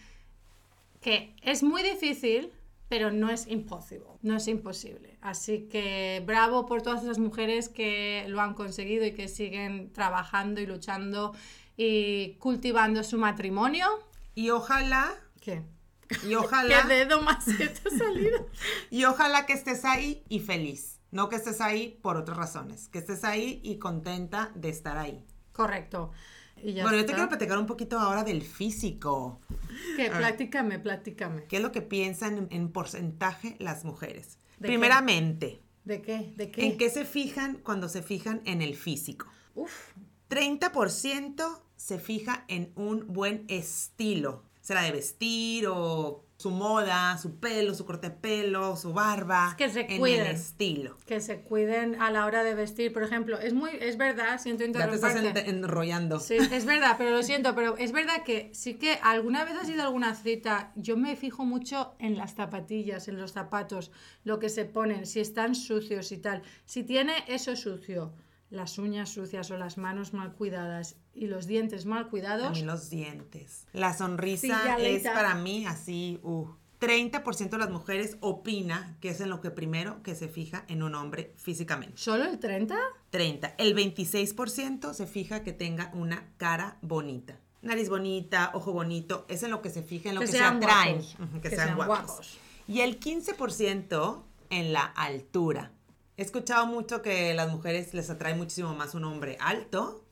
que 1.07 1.37
es 1.41 1.63
muy 1.63 1.85
difícil, 1.85 2.53
pero 2.89 3.13
no 3.13 3.31
es 3.31 3.47
imposible, 3.47 4.09
no 4.23 4.37
es 4.37 4.49
imposible. 4.49 5.17
Así 5.21 5.69
que 5.69 6.21
bravo 6.27 6.67
por 6.67 6.83
todas 6.83 7.05
esas 7.05 7.21
mujeres 7.21 7.69
que 7.69 8.25
lo 8.27 8.41
han 8.41 8.55
conseguido 8.55 9.07
y 9.07 9.13
que 9.13 9.29
siguen 9.29 9.93
trabajando 9.93 10.61
y 10.61 10.67
luchando 10.67 11.33
y 11.77 12.33
cultivando 12.41 13.05
su 13.05 13.19
matrimonio. 13.19 13.87
Y 14.35 14.51
ojalá, 14.51 15.15
¿Qué? 15.41 15.63
y 16.25 16.27
¿Qué 16.31 16.37
ojalá, 16.37 16.83
dedo 16.83 17.23
más 17.23 17.45
que 17.45 17.69
te 17.69 17.89
ha 17.89 17.99
salido? 17.99 18.49
y 18.91 19.05
ojalá 19.05 19.47
que 19.47 19.53
estés 19.53 19.85
ahí 19.85 20.25
y 20.29 20.41
feliz. 20.41 20.99
No 21.13 21.29
que 21.29 21.37
estés 21.37 21.61
ahí 21.61 22.01
por 22.03 22.17
otras 22.17 22.37
razones. 22.37 22.89
Que 22.89 22.99
estés 22.99 23.23
ahí 23.23 23.61
y 23.63 23.79
contenta 23.79 24.51
de 24.57 24.71
estar 24.71 24.99
ahí. 24.99 25.25
Correcto. 25.53 26.11
Y 26.63 26.73
ya 26.75 26.83
bueno, 26.83 26.99
yo 26.99 27.07
te 27.07 27.13
quiero 27.13 27.29
platicar 27.29 27.59
un 27.59 27.67
poquito 27.67 27.99
ahora 27.99 28.25
del 28.25 28.43
físico. 28.43 29.41
Que 29.97 30.11
platícame, 30.11 30.79
platícame. 30.79 31.45
¿Qué 31.45 31.57
es 31.57 31.63
lo 31.63 31.73
que 31.73 31.83
piensan 31.83 32.39
en, 32.39 32.49
en 32.51 32.73
porcentaje 32.73 33.57
las 33.59 33.85
mujeres? 33.85 34.39
¿De 34.59 34.63
qué? 34.63 34.67
Primeramente, 34.69 35.63
¿De 35.85 36.03
qué? 36.03 36.33
¿De 36.37 36.51
qué? 36.51 36.67
¿en 36.67 36.79
qué 36.79 36.91
se 36.91 37.05
fijan 37.05 37.59
cuando 37.63 37.89
se 37.89 38.03
fijan 38.03 38.43
en 38.45 38.63
el 38.63 38.75
físico? 38.75 39.27
Uf, 39.55 39.93
30% 40.31 41.61
se 41.77 41.99
fija 41.99 42.45
en 42.49 42.73
un 42.75 43.07
buen 43.13 43.45
estilo. 43.49 44.43
Será 44.61 44.83
de 44.83 44.93
vestir 44.93 45.67
o 45.69 46.26
su 46.39 46.51
moda, 46.51 47.17
su 47.19 47.37
pelo, 47.41 47.75
su 47.75 47.87
corte 47.87 48.11
de 48.11 48.15
pelo, 48.17 48.77
su 48.77 48.93
barba. 48.93 49.55
Que 49.57 49.71
se 49.71 49.81
en 49.91 49.99
cuiden. 49.99 50.27
el 50.27 50.33
estilo. 50.37 50.97
que 51.07 51.21
se 51.21 51.41
cuiden 51.41 52.01
a 52.03 52.11
la 52.11 52.27
hora 52.27 52.43
de 52.45 52.55
vestir, 52.55 52.93
por 52.93 53.03
ejemplo. 53.03 53.39
Es 53.39 53.55
muy, 53.55 53.71
es 53.81 53.97
verdad, 53.97 54.39
siento 54.39 54.65
Ya 54.67 54.89
te 54.89 54.95
estás 54.97 55.15
interrumpirte. 55.17 55.49
en- 55.51 55.57
enrollando. 55.65 56.21
Sí, 56.21 56.37
es 56.37 56.67
verdad, 56.67 56.97
pero 56.99 57.11
lo 57.11 57.23
siento, 57.23 57.55
pero 57.55 57.77
es 57.79 57.93
verdad 57.93 58.23
que 58.25 58.51
sí 58.53 58.75
que 58.75 58.99
alguna 59.03 59.45
vez 59.45 59.55
has 59.57 59.69
ido 59.71 59.83
a 59.83 59.87
alguna 59.87 60.15
cita, 60.15 60.73
yo 60.77 60.97
me 60.99 61.17
fijo 61.17 61.45
mucho 61.47 61.95
en 61.99 62.17
las 62.19 62.35
zapatillas, 62.35 63.09
en 63.09 63.19
los 63.19 63.33
zapatos, 63.33 63.91
lo 64.25 64.39
que 64.39 64.49
se 64.51 64.65
ponen, 64.67 65.07
si 65.07 65.21
están 65.21 65.55
sucios 65.55 66.13
y 66.13 66.19
tal. 66.19 66.43
Si 66.67 66.83
tiene 66.83 67.15
eso 67.29 67.57
sucio, 67.57 68.13
las 68.51 68.79
uñas 68.79 69.09
sucias 69.11 69.51
o 69.51 69.57
las 69.59 69.77
manos 69.79 70.13
mal 70.13 70.33
cuidadas 70.35 70.97
y 71.15 71.27
los 71.27 71.47
dientes 71.47 71.85
mal 71.87 72.05
A 72.05 72.09
cuidados, 72.09 72.53
mí 72.59 72.63
los 72.65 72.91
dientes. 72.91 73.67
La 73.73 73.93
sonrisa 73.95 74.77
Sí, 74.79 74.85
es 74.85 75.03
para 75.05 75.35
mí 75.35 75.67
así, 75.67 76.21
uh. 76.23 76.47
30% 76.79 77.49
de 77.51 77.59
las 77.59 77.71
mujeres 77.71 78.19
opina 78.21 78.99
que 79.01 79.09
es 79.09 79.21
en 79.23 79.31
lo 79.31 79.41
que 79.41 79.51
primero 79.51 80.03
que 80.03 80.15
se 80.15 80.29
fija 80.29 80.65
en 80.69 80.83
un 80.83 80.95
hombre 80.95 81.33
físicamente. 81.37 81.97
¿solo 81.97 82.25
el 82.25 82.39
30? 82.39 82.77
30. 83.11 83.55
El 83.57 83.75
26% 83.75 84.93
se 84.93 85.07
fija 85.07 85.43
que 85.43 85.53
tenga 85.55 85.91
una 85.95 86.29
cara 86.37 86.77
bonita. 86.83 87.39
Nariz 87.63 87.89
bonita, 87.89 88.51
ojo 88.55 88.73
bonito, 88.73 89.25
es 89.29 89.43
en 89.43 89.51
lo 89.51 89.63
que 89.63 89.71
se 89.71 89.83
fija, 89.83 90.11
en 90.11 90.17
lo 90.17 90.21
Que 90.21 90.27
que, 90.27 90.33
se 90.33 90.39
atraen. 90.45 90.97
guapos, 90.99 91.17
que, 91.43 91.49
que 91.49 91.57
sean, 91.57 91.65
sean 91.69 91.77
guapos. 91.77 92.07
guapos. 92.07 92.39
Y 92.69 92.81
el 92.81 93.01
15% 93.01 94.23
en 94.51 94.73
la 94.73 94.85
altura. 94.85 95.73
He 96.19 96.23
escuchado 96.23 96.67
mucho 96.67 97.03
que 97.03 97.33
a 97.33 97.35
las 97.35 97.53
mujeres 97.53 97.93
les 97.93 98.09
atrae 98.09 98.35
muchísimo 98.35 98.75
más 98.75 98.95
un 98.95 99.05
hombre 99.05 99.37
alto 99.39 100.03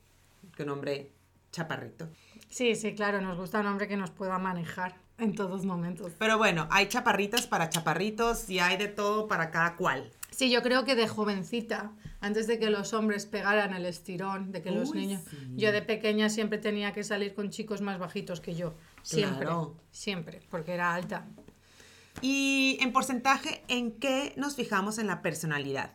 que 0.55 0.61
un 0.63 0.69
hombre 0.69 1.11
chaparrito. 1.51 2.09
Sí, 2.49 2.75
sí, 2.75 2.93
claro, 2.93 3.21
nos 3.21 3.37
gusta 3.37 3.59
un 3.59 3.65
hombre 3.65 3.87
que 3.87 3.97
nos 3.97 4.11
pueda 4.11 4.37
manejar 4.37 4.95
en 5.17 5.33
todos 5.33 5.65
momentos. 5.65 6.11
Pero 6.19 6.37
bueno, 6.37 6.67
hay 6.69 6.87
chaparritas 6.87 7.47
para 7.47 7.69
chaparritos 7.69 8.49
y 8.49 8.59
hay 8.59 8.77
de 8.77 8.87
todo 8.87 9.27
para 9.27 9.49
cada 9.49 9.75
cual. 9.75 10.11
Sí, 10.29 10.51
yo 10.51 10.61
creo 10.61 10.85
que 10.85 10.95
de 10.95 11.07
jovencita, 11.07 11.91
antes 12.19 12.45
de 12.45 12.59
que 12.59 12.69
los 12.69 12.93
hombres 12.93 13.25
pegaran 13.25 13.73
el 13.73 13.85
estirón, 13.85 14.51
de 14.51 14.61
que 14.61 14.69
los 14.69 14.93
niños... 14.93 15.23
sí. 15.29 15.37
Yo 15.55 15.71
de 15.71 15.81
pequeña 15.81 16.29
siempre 16.29 16.59
tenía 16.59 16.93
que 16.93 17.03
salir 17.03 17.33
con 17.33 17.49
chicos 17.49 17.81
más 17.81 17.97
bajitos 17.97 18.41
que 18.41 18.53
yo. 18.53 18.75
Siempre. 19.01 19.45
Claro. 19.45 19.75
Siempre, 19.91 20.41
porque 20.51 20.73
era 20.73 20.93
alta. 20.93 21.25
Y 22.21 22.77
en 22.81 22.93
porcentaje, 22.93 23.63
¿en 23.67 23.91
qué 23.91 24.33
nos 24.37 24.55
fijamos 24.55 24.97
en 24.97 25.07
la 25.07 25.21
personalidad? 25.21 25.91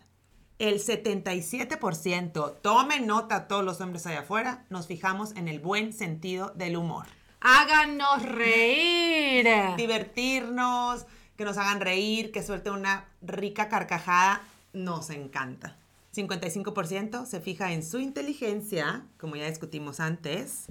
El 0.58 0.74
77%, 0.74 2.56
tomen 2.60 3.06
nota 3.06 3.48
todos 3.48 3.64
los 3.64 3.80
hombres 3.80 4.06
allá 4.06 4.20
afuera, 4.20 4.66
nos 4.68 4.86
fijamos 4.86 5.34
en 5.36 5.48
el 5.48 5.58
buen 5.58 5.92
sentido 5.92 6.52
del 6.54 6.76
humor. 6.76 7.06
¡Háganos 7.40 8.22
reír! 8.22 9.48
Divertirnos, 9.78 11.06
que 11.38 11.46
nos 11.46 11.56
hagan 11.56 11.80
reír, 11.80 12.32
que 12.32 12.42
suelten 12.42 12.74
una 12.74 13.08
rica 13.22 13.68
carcajada, 13.68 14.42
nos 14.74 15.08
encanta. 15.08 15.78
55% 16.14 17.24
se 17.24 17.40
fija 17.40 17.72
en 17.72 17.82
su 17.82 17.98
inteligencia, 17.98 19.06
como 19.16 19.36
ya 19.36 19.48
discutimos 19.48 20.00
antes, 20.00 20.66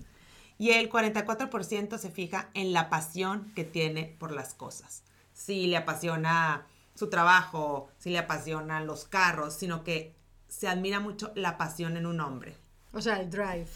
y 0.60 0.72
el 0.72 0.92
44% 0.92 1.98
se 1.98 2.12
fija 2.12 2.50
en 2.54 2.74
la 2.74 2.90
pasión 2.90 3.52
que 3.56 3.64
tiene 3.64 4.16
por 4.20 4.32
las 4.32 4.54
cosas. 4.54 5.04
Si 5.40 5.68
le 5.68 5.78
apasiona 5.78 6.68
su 6.94 7.10
trabajo, 7.10 7.88
si 7.98 8.10
le 8.10 8.20
apasionan 8.20 8.86
los 8.86 9.06
carros, 9.06 9.54
sino 9.54 9.86
que 9.86 10.14
se 10.50 10.68
admira 10.68 11.00
mucho 11.00 11.32
la 11.34 11.58
pasión 11.58 11.96
en 11.96 12.06
un 12.06 12.20
hombre. 12.20 12.58
O 12.92 13.02
sea, 13.02 13.22
el 13.22 13.30
drive. 13.30 13.70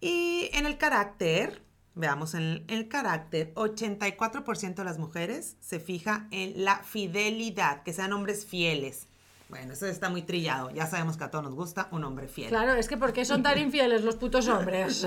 Y 0.00 0.48
en 0.54 0.64
el 0.64 0.78
carácter, 0.78 1.60
veamos 1.94 2.32
en 2.32 2.42
el, 2.42 2.64
el 2.68 2.88
carácter, 2.88 3.52
84% 3.54 4.74
de 4.74 4.84
las 4.84 4.98
mujeres 4.98 5.56
se 5.60 5.80
fija 5.80 6.28
en 6.30 6.64
la 6.64 6.78
fidelidad, 6.78 7.82
que 7.82 7.92
sean 7.92 8.14
hombres 8.14 8.46
fieles. 8.46 9.06
Bueno, 9.50 9.74
eso 9.74 9.86
está 9.86 10.08
muy 10.08 10.22
trillado. 10.22 10.70
Ya 10.70 10.86
sabemos 10.86 11.18
que 11.18 11.24
a 11.24 11.30
todos 11.30 11.44
nos 11.44 11.54
gusta 11.54 11.88
un 11.90 12.04
hombre 12.04 12.26
fiel. 12.26 12.48
Claro, 12.48 12.72
es 12.72 12.88
que 12.88 12.96
¿por 12.96 13.12
qué 13.12 13.26
son 13.26 13.42
tan 13.42 13.58
infieles 13.66 14.02
los 14.02 14.16
putos 14.16 14.48
hombres? 14.48 15.06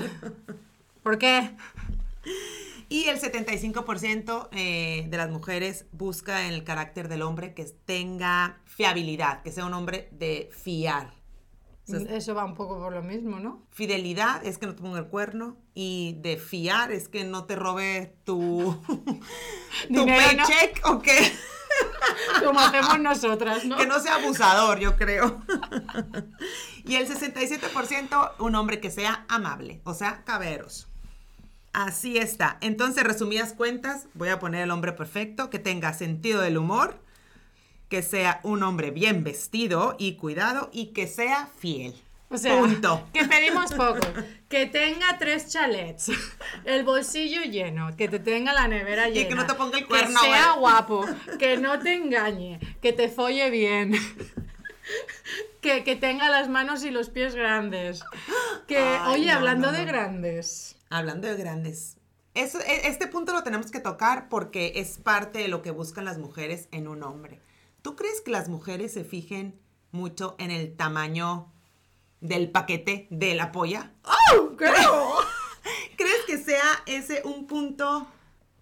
¿Por 1.02 1.18
qué? 1.18 1.56
Y 2.88 3.04
el 3.04 3.20
75% 3.20 4.48
eh, 4.52 5.06
de 5.08 5.16
las 5.16 5.30
mujeres 5.30 5.86
busca 5.92 6.46
en 6.46 6.54
el 6.54 6.64
carácter 6.64 7.08
del 7.08 7.22
hombre 7.22 7.54
que 7.54 7.64
tenga 7.64 8.60
fiabilidad, 8.64 9.42
que 9.42 9.52
sea 9.52 9.64
un 9.64 9.74
hombre 9.74 10.08
de 10.12 10.50
fiar. 10.52 11.14
O 11.86 11.92
sea, 11.92 12.00
Eso 12.16 12.34
va 12.34 12.44
un 12.44 12.54
poco 12.54 12.78
por 12.78 12.92
lo 12.92 13.02
mismo, 13.02 13.38
¿no? 13.40 13.66
Fidelidad 13.70 14.44
es 14.44 14.56
que 14.56 14.66
no 14.66 14.74
te 14.74 14.82
ponga 14.82 14.98
el 14.98 15.06
cuerno 15.06 15.58
y 15.74 16.16
de 16.20 16.38
fiar 16.38 16.92
es 16.92 17.08
que 17.08 17.24
no 17.24 17.44
te 17.44 17.56
robe 17.56 18.16
tu, 18.24 18.82
tu 19.88 20.00
Dinero, 20.00 20.32
¿no? 20.38 20.46
paycheck 20.46 20.80
o 20.86 21.00
que, 21.00 21.32
Como 22.44 22.60
hacemos 22.60 23.00
nosotras, 23.00 23.64
¿no? 23.64 23.76
que 23.76 23.86
no 23.86 24.00
sea 24.00 24.16
abusador, 24.16 24.78
yo 24.78 24.96
creo. 24.96 25.42
y 26.84 26.96
el 26.96 27.08
67% 27.08 28.32
un 28.38 28.54
hombre 28.54 28.80
que 28.80 28.90
sea 28.90 29.24
amable, 29.28 29.80
o 29.84 29.94
sea, 29.94 30.24
caberos. 30.24 30.88
Así 31.74 32.18
está. 32.18 32.56
Entonces, 32.60 33.02
resumidas 33.02 33.52
cuentas, 33.52 34.06
voy 34.14 34.28
a 34.28 34.38
poner 34.38 34.62
el 34.62 34.70
hombre 34.70 34.92
perfecto, 34.92 35.50
que 35.50 35.58
tenga 35.58 35.92
sentido 35.92 36.40
del 36.40 36.56
humor, 36.56 37.00
que 37.88 38.00
sea 38.00 38.38
un 38.44 38.62
hombre 38.62 38.92
bien 38.92 39.24
vestido 39.24 39.96
y 39.98 40.14
cuidado 40.14 40.70
y 40.72 40.92
que 40.92 41.08
sea 41.08 41.48
fiel. 41.58 41.92
O 42.30 42.38
sea, 42.38 42.56
Punto. 42.56 43.08
que 43.12 43.24
pedimos 43.24 43.72
poco. 43.72 44.06
Que 44.48 44.66
tenga 44.66 45.18
tres 45.18 45.48
chalets, 45.48 46.12
el 46.64 46.84
bolsillo 46.84 47.42
lleno, 47.42 47.96
que 47.96 48.06
te 48.06 48.20
tenga 48.20 48.52
la 48.52 48.68
nevera 48.68 49.08
llena. 49.08 49.28
que 49.28 49.34
no 49.34 49.44
te 49.44 49.54
ponga 49.54 49.78
el 49.78 49.88
cuerno, 49.88 50.20
Que 50.20 50.26
sea 50.28 50.52
guapo, 50.52 51.04
que 51.40 51.56
no 51.56 51.80
te 51.80 51.94
engañe, 51.94 52.60
que 52.80 52.92
te 52.92 53.08
folle 53.08 53.50
bien. 53.50 53.94
Que, 55.62 55.82
que 55.82 55.96
tenga 55.96 56.28
las 56.28 56.50
manos 56.50 56.84
y 56.84 56.90
los 56.90 57.08
pies 57.08 57.34
grandes. 57.34 58.02
Que, 58.68 58.76
Ay, 58.76 59.22
oye, 59.22 59.32
no, 59.32 59.38
hablando 59.38 59.72
no, 59.72 59.78
de 59.78 59.86
grandes. 59.86 60.76
Hablando 60.94 61.26
de 61.26 61.34
grandes. 61.36 61.96
E- 62.34 62.48
este 62.84 63.08
punto 63.08 63.32
lo 63.32 63.42
tenemos 63.42 63.72
que 63.72 63.80
tocar 63.80 64.28
porque 64.28 64.74
es 64.76 64.98
parte 64.98 65.40
de 65.40 65.48
lo 65.48 65.60
que 65.60 65.72
buscan 65.72 66.04
las 66.04 66.18
mujeres 66.18 66.68
en 66.70 66.86
un 66.86 67.02
hombre. 67.02 67.40
¿Tú 67.82 67.96
crees 67.96 68.20
que 68.20 68.30
las 68.30 68.48
mujeres 68.48 68.92
se 68.92 69.02
fijen 69.02 69.58
mucho 69.90 70.36
en 70.38 70.52
el 70.52 70.76
tamaño 70.76 71.52
del 72.20 72.48
paquete 72.50 73.08
de 73.10 73.34
la 73.34 73.50
polla? 73.50 73.90
¡Oh, 74.04 74.50
creo! 74.56 75.14
¿Crees 75.96 76.24
que 76.28 76.38
sea 76.38 76.62
ese 76.86 77.22
un 77.24 77.48
punto, 77.48 78.06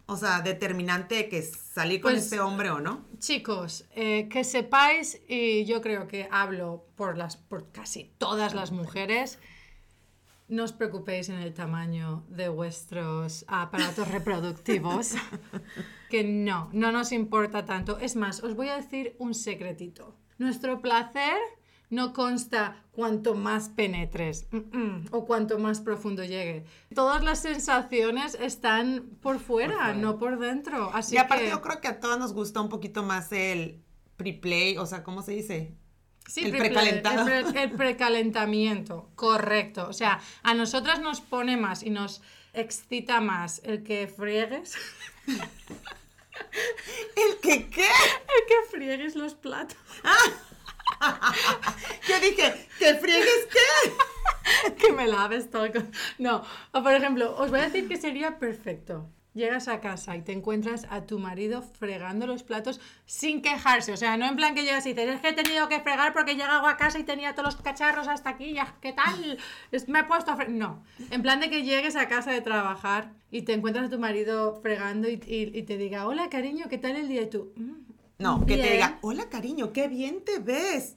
o 0.06 0.16
sea, 0.16 0.40
determinante 0.40 1.16
de 1.16 1.28
que 1.28 1.42
salir 1.42 2.00
con 2.00 2.12
Pues- 2.12 2.24
este 2.24 2.40
hombre 2.40 2.70
o 2.70 2.80
no? 2.80 3.04
Chicos, 3.18 3.84
eh, 3.94 4.28
que 4.30 4.42
sepáis, 4.44 5.20
y 5.28 5.66
yo 5.66 5.82
creo 5.82 6.08
que 6.08 6.28
hablo 6.30 6.86
por, 6.96 7.18
las, 7.18 7.36
por 7.36 7.70
casi 7.72 8.10
todas 8.18 8.54
las 8.54 8.70
mujeres, 8.72 9.38
no 10.48 10.64
os 10.64 10.72
preocupéis 10.72 11.28
en 11.28 11.38
el 11.38 11.54
tamaño 11.54 12.24
de 12.28 12.48
vuestros 12.48 13.44
aparatos 13.48 14.08
reproductivos, 14.08 15.14
que 16.10 16.24
no, 16.24 16.68
no 16.72 16.92
nos 16.92 17.12
importa 17.12 17.64
tanto. 17.64 17.98
Es 17.98 18.16
más, 18.16 18.42
os 18.42 18.54
voy 18.54 18.68
a 18.68 18.76
decir 18.76 19.16
un 19.18 19.34
secretito. 19.34 20.14
Nuestro 20.38 20.80
placer 20.80 21.36
no 21.92 22.14
consta 22.14 22.82
cuanto 22.90 23.34
más 23.34 23.68
penetres 23.68 24.48
mm, 24.50 24.76
mm, 24.76 25.06
o 25.10 25.26
cuanto 25.26 25.58
más 25.58 25.80
profundo 25.80 26.24
llegue. 26.24 26.64
Todas 26.94 27.22
las 27.22 27.40
sensaciones 27.40 28.34
están 28.40 29.10
por 29.20 29.38
fuera, 29.38 29.92
no 29.94 30.18
por 30.18 30.38
dentro. 30.38 30.90
Así 30.94 31.16
y 31.16 31.18
aparte 31.18 31.44
que... 31.44 31.50
yo 31.50 31.60
creo 31.60 31.80
que 31.80 31.88
a 31.88 32.00
todos 32.00 32.18
nos 32.18 32.32
gusta 32.32 32.60
un 32.60 32.70
poquito 32.70 33.02
más 33.02 33.30
el 33.32 33.82
pre-play, 34.16 34.78
o 34.78 34.86
sea, 34.86 35.02
¿cómo 35.02 35.20
se 35.22 35.32
dice? 35.32 35.76
Sí, 36.26 36.44
El 36.44 36.50
pre- 36.50 36.58
precalentado. 36.60 37.28
El, 37.28 37.44
pre- 37.52 37.62
el 37.64 37.70
precalentamiento, 37.72 39.08
correcto. 39.16 39.86
O 39.88 39.92
sea, 39.92 40.20
a 40.42 40.54
nosotras 40.54 41.00
nos 41.00 41.20
pone 41.20 41.56
más 41.56 41.82
y 41.82 41.90
nos 41.90 42.22
excita 42.54 43.20
más 43.20 43.60
el 43.64 43.82
que 43.82 44.06
friegues, 44.08 44.74
¿El 47.16 47.38
que 47.42 47.68
qué? 47.68 47.84
el 47.86 48.46
que 48.48 48.54
friegues 48.70 49.16
los 49.16 49.34
platos. 49.34 49.76
Yo 52.08 52.20
dije, 52.20 52.68
¿que 52.78 52.94
friegues 52.94 53.48
qué? 53.50 54.72
que 54.78 54.92
me 54.92 55.06
laves 55.06 55.50
todo. 55.50 55.66
No, 56.18 56.44
o 56.72 56.82
por 56.82 56.92
ejemplo, 56.92 57.34
os 57.36 57.50
voy 57.50 57.60
a 57.60 57.64
decir 57.64 57.88
que 57.88 57.96
sería 57.96 58.38
perfecto. 58.38 59.08
Llegas 59.34 59.66
a 59.68 59.80
casa 59.80 60.14
y 60.16 60.20
te 60.22 60.32
encuentras 60.32 60.86
a 60.90 61.06
tu 61.06 61.18
marido 61.18 61.62
fregando 61.62 62.26
los 62.26 62.42
platos 62.42 62.80
sin 63.06 63.40
quejarse. 63.40 63.90
O 63.92 63.96
sea, 63.96 64.18
no 64.18 64.26
en 64.26 64.36
plan 64.36 64.54
que 64.54 64.62
llegas 64.62 64.84
y 64.84 64.90
dices, 64.92 65.08
es 65.14 65.20
que 65.22 65.30
he 65.30 65.32
tenido 65.32 65.68
que 65.70 65.80
fregar 65.80 66.12
porque 66.12 66.32
he 66.32 66.34
llegado 66.34 66.66
a 66.66 66.76
casa 66.76 66.98
y 66.98 67.04
tenía 67.04 67.34
todos 67.34 67.54
los 67.54 67.62
cacharros 67.62 68.08
hasta 68.08 68.28
aquí, 68.28 68.52
ya, 68.52 68.74
¿qué 68.82 68.92
tal? 68.92 69.38
Me 69.88 70.00
he 70.00 70.04
puesto 70.04 70.32
a 70.32 70.36
fregar. 70.36 70.52
No, 70.52 70.84
en 71.10 71.22
plan 71.22 71.40
de 71.40 71.48
que 71.48 71.62
llegues 71.62 71.96
a 71.96 72.08
casa 72.08 72.30
de 72.30 72.42
trabajar 72.42 73.12
y 73.30 73.42
te 73.42 73.54
encuentras 73.54 73.86
a 73.86 73.90
tu 73.90 73.98
marido 73.98 74.56
fregando 74.60 75.08
y, 75.08 75.14
y- 75.26 75.58
y 75.58 75.62
te 75.62 75.78
diga, 75.78 76.06
hola 76.06 76.28
cariño, 76.28 76.66
¿qué 76.68 76.76
tal 76.76 76.96
el 76.96 77.08
día? 77.08 77.22
Y 77.22 77.30
tú, 77.30 77.52
"Mm, 77.56 77.72
No, 78.18 78.40
que 78.46 78.56
te 78.56 78.62
bien". 78.62 78.72
diga, 78.74 78.98
hola 79.00 79.30
cariño, 79.30 79.72
qué 79.72 79.88
bien 79.88 80.22
te 80.24 80.40
ves. 80.40 80.96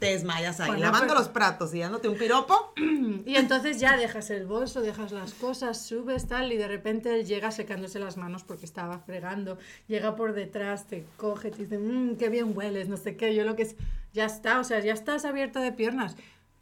Te 0.00 0.06
desmayas 0.06 0.58
ahí, 0.60 0.68
Bueno, 0.70 0.82
lavando 0.86 1.08
pero- 1.08 1.20
los 1.20 1.28
platos 1.28 1.72
y 1.74 1.78
dándote 1.80 2.08
un 2.08 2.16
piropo. 2.18 2.72
Y 3.26 3.36
entonces 3.36 3.78
ya 3.78 3.96
dejas 3.98 4.30
el 4.30 4.46
bolso, 4.46 4.80
dejas 4.80 5.12
las 5.12 5.34
cosas, 5.34 5.84
subes 5.86 6.26
tal 6.26 6.50
y 6.52 6.56
de 6.56 6.66
repente 6.66 7.14
él 7.20 7.26
llega 7.26 7.50
secándose 7.50 7.98
las 7.98 8.16
manos 8.16 8.42
porque 8.42 8.64
estaba 8.64 8.98
fregando, 9.00 9.58
llega 9.88 10.16
por 10.16 10.32
detrás, 10.32 10.86
te 10.88 11.04
coge, 11.18 11.50
te 11.50 11.58
dice, 11.64 11.78
mmm, 11.78 12.16
qué 12.16 12.28
bien 12.30 12.56
hueles, 12.56 12.88
no 12.88 12.96
sé 12.96 13.16
qué, 13.16 13.34
yo 13.34 13.44
lo 13.44 13.54
que 13.56 13.62
es, 13.64 13.76
ya 14.14 14.24
está, 14.24 14.58
o 14.58 14.64
sea, 14.64 14.80
ya 14.80 14.94
estás 14.94 15.24
abierta 15.26 15.60
de 15.60 15.70
piernas. 15.72 16.16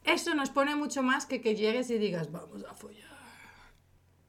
Eso 0.05 0.35
nos 0.35 0.51
pone 0.51 0.75
mucho 0.75 1.03
más 1.05 1.25
que 1.27 1.41
que 1.41 1.55
llegues 1.55 1.91
y 1.91 1.99
digas, 1.99 2.33
vamos 2.33 2.65
a 2.69 2.75
follar. 2.75 3.07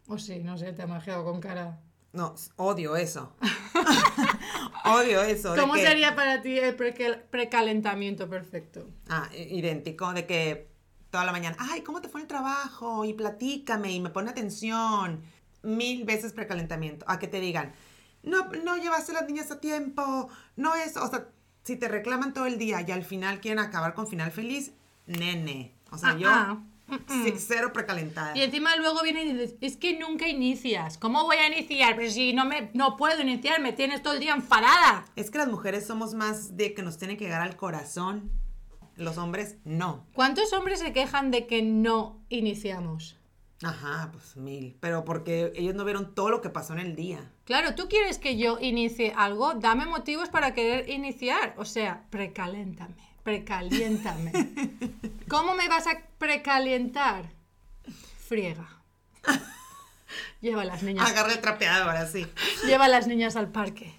O 0.07 0.17
sí, 0.19 0.39
no 0.43 0.57
sé, 0.57 0.71
te 0.73 0.83
ha 0.83 0.87
majeado 0.87 1.23
con 1.23 1.39
cara. 1.41 1.79
No, 2.13 2.35
odio 2.57 2.95
eso. 2.95 3.33
odio 4.85 5.21
eso. 5.21 5.55
¿Cómo 5.55 5.73
que- 5.73 5.85
sería 5.85 6.15
para 6.15 6.41
ti 6.41 6.57
el 6.57 6.75
precal- 6.75 7.23
precalentamiento 7.29 8.29
perfecto? 8.29 8.87
Ah, 9.07 9.29
idéntico, 9.35 10.13
de 10.13 10.25
que 10.25 10.69
toda 11.09 11.25
la 11.25 11.31
mañana, 11.31 11.55
ay, 11.59 11.81
¿cómo 11.81 12.01
te 12.01 12.09
fue 12.09 12.21
en 12.21 12.23
el 12.25 12.27
trabajo? 12.27 13.05
Y 13.05 13.13
platícame 13.13 13.91
y 13.91 13.99
me 13.99 14.09
pone 14.09 14.29
atención. 14.29 15.21
Mil 15.63 16.05
veces 16.05 16.33
precalentamiento. 16.33 17.05
A 17.09 17.19
que 17.19 17.27
te 17.27 17.39
digan, 17.39 17.73
no, 18.23 18.45
no 18.63 18.77
llevaste 18.77 19.11
a 19.11 19.15
las 19.15 19.25
niñas 19.27 19.51
a 19.51 19.59
tiempo, 19.59 20.29
no 20.55 20.75
es, 20.75 20.95
o 20.97 21.07
sea, 21.09 21.27
si 21.63 21.75
te 21.75 21.87
reclaman 21.87 22.33
todo 22.33 22.45
el 22.45 22.57
día 22.57 22.81
y 22.87 22.91
al 22.91 23.03
final 23.03 23.39
quieren 23.41 23.59
acabar 23.59 23.93
con 23.93 24.07
final 24.07 24.31
feliz, 24.31 24.71
nene. 25.07 25.73
O 25.91 25.97
sea, 25.97 26.09
Ah, 26.11 26.17
yo, 26.17 26.29
ah, 26.29 26.63
sí, 27.07 27.33
cero 27.37 27.71
precalentada. 27.73 28.37
Y 28.37 28.41
encima 28.41 28.75
luego 28.75 29.01
viene 29.03 29.23
y 29.23 29.33
dices, 29.33 29.55
es 29.61 29.77
que 29.77 29.97
nunca 29.99 30.27
inicias. 30.27 30.97
¿Cómo 30.97 31.23
voy 31.23 31.37
a 31.37 31.47
iniciar? 31.47 31.95
Pero 31.95 32.11
si 32.11 32.33
no 32.33 32.45
me 32.45 32.71
no 32.73 32.97
puedo 32.97 33.21
iniciar, 33.21 33.61
me 33.61 33.73
tienes 33.73 34.01
todo 34.01 34.13
el 34.13 34.19
día 34.19 34.33
enfadada. 34.33 35.05
Es 35.15 35.31
que 35.31 35.37
las 35.37 35.47
mujeres 35.47 35.85
somos 35.85 36.13
más 36.13 36.57
de 36.57 36.73
que 36.73 36.81
nos 36.81 36.97
tienen 36.97 37.17
que 37.17 37.25
llegar 37.25 37.41
al 37.41 37.55
corazón. 37.55 38.31
Los 38.95 39.17
hombres, 39.17 39.57
no. 39.63 40.05
¿Cuántos 40.13 40.51
hombres 40.51 40.79
se 40.79 40.91
quejan 40.91 41.31
de 41.31 41.47
que 41.47 41.61
no 41.61 42.21
iniciamos? 42.29 43.19
Ajá, 43.63 44.09
pues 44.11 44.37
mil. 44.37 44.77
Pero 44.79 45.03
porque 45.03 45.51
ellos 45.55 45.75
no 45.75 45.83
vieron 45.83 46.15
todo 46.15 46.29
lo 46.29 46.41
que 46.41 46.49
pasó 46.49 46.73
en 46.73 46.79
el 46.79 46.95
día. 46.95 47.31
Claro, 47.43 47.75
tú 47.75 47.89
quieres 47.89 48.17
que 48.17 48.37
yo 48.37 48.57
inicie 48.59 49.13
algo, 49.15 49.53
dame 49.55 49.85
motivos 49.85 50.29
para 50.29 50.53
querer 50.53 50.89
iniciar. 50.89 51.55
O 51.57 51.65
sea, 51.65 52.05
precaléntame, 52.09 52.95
precaliéntame. 53.29 54.31
¿Cómo 55.27 55.53
me 55.53 55.67
vas 55.67 55.85
a 55.87 55.91
precalientar? 56.17 57.29
Friega. 58.27 58.67
Lleva 60.41 60.61
a 60.63 60.65
las 60.65 60.81
niñas, 60.83 61.07
Agarra 61.09 61.33
el 61.33 61.39
trapeador 61.41 61.95
así. 61.95 62.25
lleva 62.65 62.85
a 62.85 62.87
las 62.87 63.05
niñas 63.07 63.35
al 63.35 63.49
parque. 63.51 63.93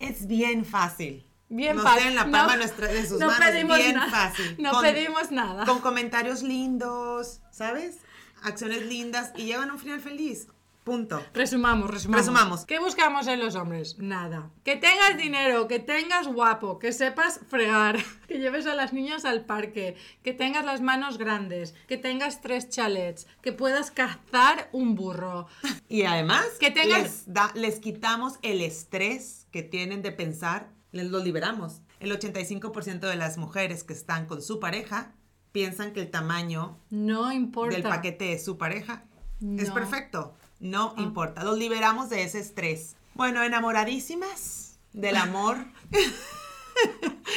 Es 0.00 0.26
bien 0.26 0.64
fácil. 0.66 1.24
Bien 1.48 1.76
Nos 1.76 1.84
fácil. 1.84 2.14
la 2.14 2.22
palma 2.22 2.42
No- 2.46 2.50
de, 2.52 2.56
nuestra- 2.58 2.88
de 2.88 3.06
sus 3.06 3.20
no 3.20 3.26
manos. 3.28 3.46
pedimos 3.48 3.78
Bien 3.78 3.96
fácil. 4.10 4.56
No 4.58 4.80
pedimos 4.80 5.30
nada. 5.30 5.64
Con 5.64 5.80
comentarios 5.80 6.42
lindos, 6.42 7.40
¿sabes? 7.52 7.98
Acciones 8.42 8.84
lindas 8.86 9.32
y 9.36 9.44
llegan 9.44 9.70
a 9.70 9.74
un 9.74 9.78
final 9.78 10.00
feliz. 10.00 10.48
Punto. 10.84 11.22
Resumamos, 11.32 11.90
resumamos. 11.90 12.26
Resumamos. 12.26 12.66
¿Qué 12.66 12.78
buscamos 12.78 13.26
en 13.26 13.40
los 13.40 13.54
hombres? 13.54 13.98
Nada. 13.98 14.50
Que 14.64 14.76
tengas 14.76 15.16
dinero, 15.16 15.66
que 15.66 15.78
tengas 15.78 16.28
guapo, 16.28 16.78
que 16.78 16.92
sepas 16.92 17.40
fregar, 17.48 17.96
que 18.28 18.38
lleves 18.38 18.66
a 18.66 18.74
las 18.74 18.92
niñas 18.92 19.24
al 19.24 19.46
parque, 19.46 19.96
que 20.22 20.34
tengas 20.34 20.64
las 20.66 20.82
manos 20.82 21.16
grandes, 21.16 21.74
que 21.88 21.96
tengas 21.96 22.42
tres 22.42 22.68
chalets, 22.68 23.26
que 23.40 23.52
puedas 23.52 23.90
cazar 23.90 24.68
un 24.72 24.94
burro. 24.94 25.46
Y 25.88 26.02
además, 26.02 26.44
Que 26.60 26.70
tengas- 26.70 27.02
les, 27.02 27.32
da- 27.32 27.52
les 27.54 27.78
quitamos 27.80 28.38
el 28.42 28.60
estrés 28.60 29.46
que 29.52 29.62
tienen 29.62 30.02
de 30.02 30.12
pensar, 30.12 30.68
les 30.92 31.06
lo 31.10 31.18
liberamos. 31.20 31.80
El 32.00 32.10
85% 32.12 33.00
de 33.00 33.16
las 33.16 33.38
mujeres 33.38 33.84
que 33.84 33.92
están 33.94 34.26
con 34.26 34.42
su 34.42 34.60
pareja 34.60 35.12
piensan 35.52 35.92
que 35.92 36.00
el 36.02 36.10
tamaño 36.10 36.78
No 36.90 37.32
importa. 37.32 37.74
del 37.74 37.84
paquete 37.84 38.24
de 38.26 38.38
su 38.38 38.58
pareja 38.58 39.04
es 39.40 39.68
No. 39.68 39.70
Ah. 39.70 39.74
perfecto. 39.74 40.34
No 40.60 40.94
importa. 40.96 41.44
Los 41.44 41.58
liberamos 41.58 42.08
de 42.10 42.22
ese 42.22 42.38
estrés. 42.40 42.96
Bueno, 43.14 43.42
enamoradísimas 43.42 44.78
del 44.92 45.16
amor 45.16 45.56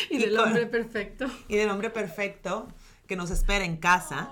Y 0.09 0.17
del 0.17 0.33
y 0.33 0.35
con- 0.35 0.47
hombre 0.47 0.65
perfecto. 0.67 1.25
y 1.47 1.55
del 1.57 1.69
hombre 1.69 1.89
perfecto 1.89 2.67
que 3.07 3.15
nos 3.15 3.29
espera 3.31 3.65
en 3.65 3.77
casa. 3.77 4.29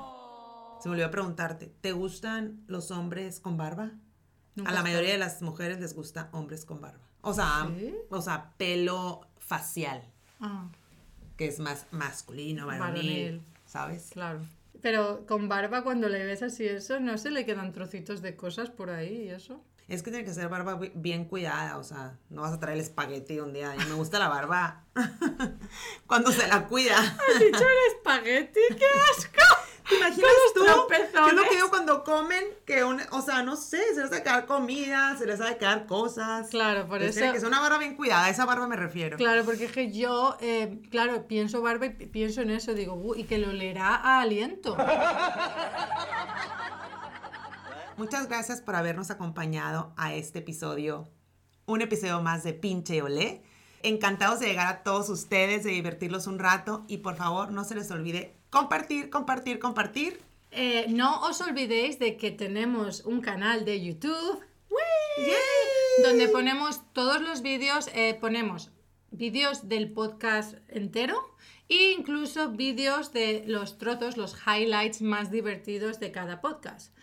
Se 0.81 0.89
me 0.89 0.93
olvidó 0.95 1.11
preguntarte, 1.11 1.67
¿te 1.81 1.91
gustan 1.91 2.63
los 2.67 2.91
hombres 2.91 3.39
con 3.39 3.57
barba? 3.57 3.91
Nunca 4.55 4.71
a 4.71 4.73
la 4.73 4.83
mayoría 4.83 5.11
de 5.11 5.17
las 5.17 5.41
mujeres 5.41 5.79
les 5.79 5.93
gusta 5.95 6.29
hombres 6.31 6.65
con 6.65 6.81
barba. 6.81 7.03
O 7.21 7.33
sea, 7.33 7.67
¿Sí? 7.77 7.93
o 8.09 8.21
sea, 8.21 8.53
pelo 8.57 9.21
facial, 9.39 10.03
Ah, 10.39 10.67
que 11.37 11.47
es 11.47 11.59
más 11.59 11.87
masculino, 11.91 12.67
varonil, 12.67 12.93
Varonil. 12.95 13.41
¿sabes? 13.65 14.09
claro. 14.11 14.39
Pero 14.85 15.25
con 15.25 15.49
barba 15.49 15.81
cuando 15.83 16.07
le 16.09 16.23
ves 16.27 16.43
así 16.43 16.63
eso, 16.67 16.99
¿no 16.99 17.17
se 17.17 17.31
le 17.31 17.43
quedan 17.43 17.71
trocitos 17.73 18.21
de 18.21 18.35
cosas 18.35 18.69
por 18.69 18.91
ahí 18.91 19.23
y 19.23 19.29
eso? 19.29 19.63
Es 19.87 20.03
que 20.03 20.11
tiene 20.11 20.23
que 20.25 20.31
ser 20.31 20.47
barba 20.47 20.75
bi- 20.75 20.91
bien 20.93 21.25
cuidada, 21.25 21.79
o 21.79 21.83
sea, 21.83 22.19
no 22.29 22.43
vas 22.43 22.53
a 22.53 22.59
traer 22.59 22.75
el 22.77 22.83
espagueti 22.83 23.39
un 23.39 23.51
día. 23.51 23.73
Y 23.75 23.79
me 23.89 23.95
gusta 23.95 24.19
la 24.19 24.27
barba 24.29 24.83
cuando 26.05 26.31
se 26.31 26.47
la 26.47 26.67
cuida. 26.67 26.97
¿Has 26.99 27.39
dicho 27.39 27.63
el 27.63 27.95
espagueti? 27.97 28.59
¡Qué 28.77 28.85
asco! 29.11 29.54
¿Te 29.87 29.95
imaginas 29.95 30.29
tú? 30.53 30.61
¿Qué 30.89 30.95
es 31.27 31.33
lo 31.33 31.43
que 31.43 31.55
digo 31.55 31.69
cuando 31.69 32.03
comen? 32.03 32.43
Que 32.65 32.83
un, 32.83 32.99
o 33.11 33.21
sea, 33.21 33.43
no 33.43 33.55
sé, 33.55 33.79
se 33.93 34.01
les 34.01 34.11
va 34.11 34.17
a 34.17 34.23
quedar 34.23 34.45
comida, 34.47 35.15
se 35.17 35.25
les 35.27 35.39
va 35.39 35.49
a 35.49 35.57
quedar 35.57 35.85
cosas. 35.85 36.49
Claro, 36.49 36.87
por 36.87 37.01
eso... 37.03 37.19
que 37.19 37.39
ser 37.39 37.47
una 37.47 37.59
barba 37.61 37.77
bien 37.77 37.95
cuidada, 37.95 38.25
a 38.25 38.29
esa 38.29 38.45
barba 38.45 38.67
me 38.67 38.75
refiero. 38.75 39.17
Claro, 39.17 39.43
porque 39.45 39.65
es 39.65 39.71
que 39.71 39.91
yo, 39.91 40.37
eh, 40.41 40.81
claro, 40.89 41.27
pienso 41.27 41.61
barba 41.61 41.85
y 41.85 41.89
pi- 41.91 42.05
pienso 42.07 42.41
en 42.41 42.49
eso, 42.51 42.73
digo, 42.73 42.95
"Uh, 42.95 43.15
y 43.15 43.25
que 43.25 43.37
lo 43.37 43.51
leerá 43.53 43.95
a 43.95 44.21
aliento. 44.21 44.75
Muchas 47.97 48.27
gracias 48.27 48.61
por 48.61 48.75
habernos 48.75 49.09
acompañado 49.11 49.93
a 49.97 50.13
este 50.13 50.39
episodio, 50.39 51.07
un 51.65 51.81
episodio 51.81 52.21
más 52.21 52.43
de 52.43 52.53
Pinche 52.53 53.01
Olé. 53.01 53.41
Encantados 53.83 54.39
de 54.39 54.47
llegar 54.47 54.67
a 54.67 54.83
todos 54.83 55.09
ustedes, 55.09 55.63
de 55.63 55.69
divertirlos 55.71 56.27
un 56.27 56.39
rato 56.39 56.83
y 56.87 56.97
por 56.97 57.15
favor 57.15 57.51
no 57.51 57.63
se 57.63 57.75
les 57.75 57.89
olvide 57.91 58.35
compartir, 58.55 59.09
compartir, 59.09 59.59
compartir. 59.59 60.21
Eh, 60.51 60.85
no 60.87 61.09
os 61.27 61.41
olvidéis 61.41 61.99
de 61.99 62.15
que 62.15 62.31
tenemos 62.31 63.03
un 63.03 63.19
canal 63.19 63.65
de 63.65 63.83
YouTube 63.83 64.39
donde 66.01 66.29
ponemos 66.29 66.81
todos 66.93 67.19
los 67.21 67.41
vídeos, 67.41 67.89
eh, 67.93 68.17
ponemos 68.17 68.71
vídeos 69.11 69.67
del 69.67 69.91
podcast 69.91 70.55
entero 70.69 71.35
e 71.67 71.91
incluso 71.97 72.51
vídeos 72.51 73.11
de 73.11 73.43
los 73.45 73.77
trozos, 73.77 74.15
los 74.15 74.37
highlights 74.47 75.01
más 75.01 75.31
divertidos 75.31 75.99
de 75.99 76.13
cada 76.13 76.39
podcast. 76.39 76.95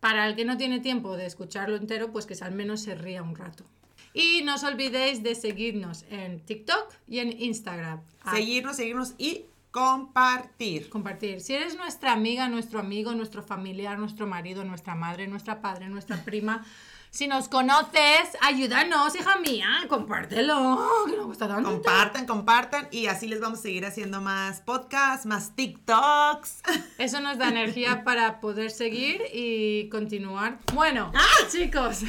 Para 0.00 0.26
el 0.26 0.36
que 0.36 0.44
no 0.44 0.58
tiene 0.58 0.80
tiempo 0.80 1.16
de 1.16 1.24
escucharlo 1.24 1.76
entero, 1.76 2.12
pues 2.12 2.26
que 2.26 2.36
al 2.44 2.52
menos 2.52 2.82
se 2.82 2.94
ría 2.94 3.22
un 3.22 3.34
rato. 3.34 3.64
Y 4.12 4.42
no 4.42 4.56
os 4.56 4.64
olvidéis 4.64 5.22
de 5.22 5.34
seguirnos 5.34 6.04
en 6.10 6.40
TikTok 6.40 6.92
y 7.06 7.20
en 7.20 7.32
Instagram. 7.40 8.02
Seguirnos, 8.30 8.76
seguirnos 8.76 9.14
y 9.16 9.46
compartir. 9.70 10.88
compartir. 10.88 11.40
Si 11.40 11.54
eres 11.54 11.76
nuestra 11.76 12.12
amiga, 12.12 12.48
nuestro 12.48 12.80
amigo, 12.80 13.12
nuestro 13.14 13.42
familiar, 13.42 13.98
nuestro 13.98 14.26
marido, 14.26 14.64
nuestra 14.64 14.94
madre, 14.94 15.26
nuestra 15.26 15.60
padre, 15.60 15.88
nuestra 15.88 16.16
prima, 16.24 16.64
Si 17.10 17.26
nos 17.26 17.48
conoces, 17.48 18.36
ayúdanos, 18.42 19.14
hija 19.14 19.38
mía, 19.38 19.66
compártelo, 19.88 21.06
que 21.06 21.16
nos 21.16 21.26
gusta 21.26 21.48
tanto. 21.48 21.70
Compartan, 21.70 22.26
compartan 22.26 22.88
y 22.90 23.06
así 23.06 23.26
les 23.28 23.40
vamos 23.40 23.60
a 23.60 23.62
seguir 23.62 23.86
haciendo 23.86 24.20
más 24.20 24.60
podcasts, 24.60 25.24
más 25.24 25.56
TikToks. 25.56 26.62
Eso 26.98 27.20
nos 27.20 27.38
da 27.38 27.48
energía 27.48 28.04
para 28.08 28.40
poder 28.40 28.70
seguir 28.70 29.22
y 29.32 29.88
continuar. 29.88 30.58
Bueno, 30.74 31.10
¡Ah! 31.14 31.46
chicos, 31.50 32.02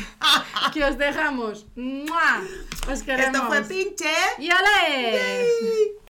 que 0.74 0.84
os 0.84 0.98
dejamos. 0.98 1.66
¡Mua! 1.78 2.42
Os 2.92 3.02
queremos. 3.04 3.36
Esto 3.36 3.48
fue 3.48 3.62
pinche. 3.64 4.12
¡Y 4.38 4.50
ole! 4.50 6.09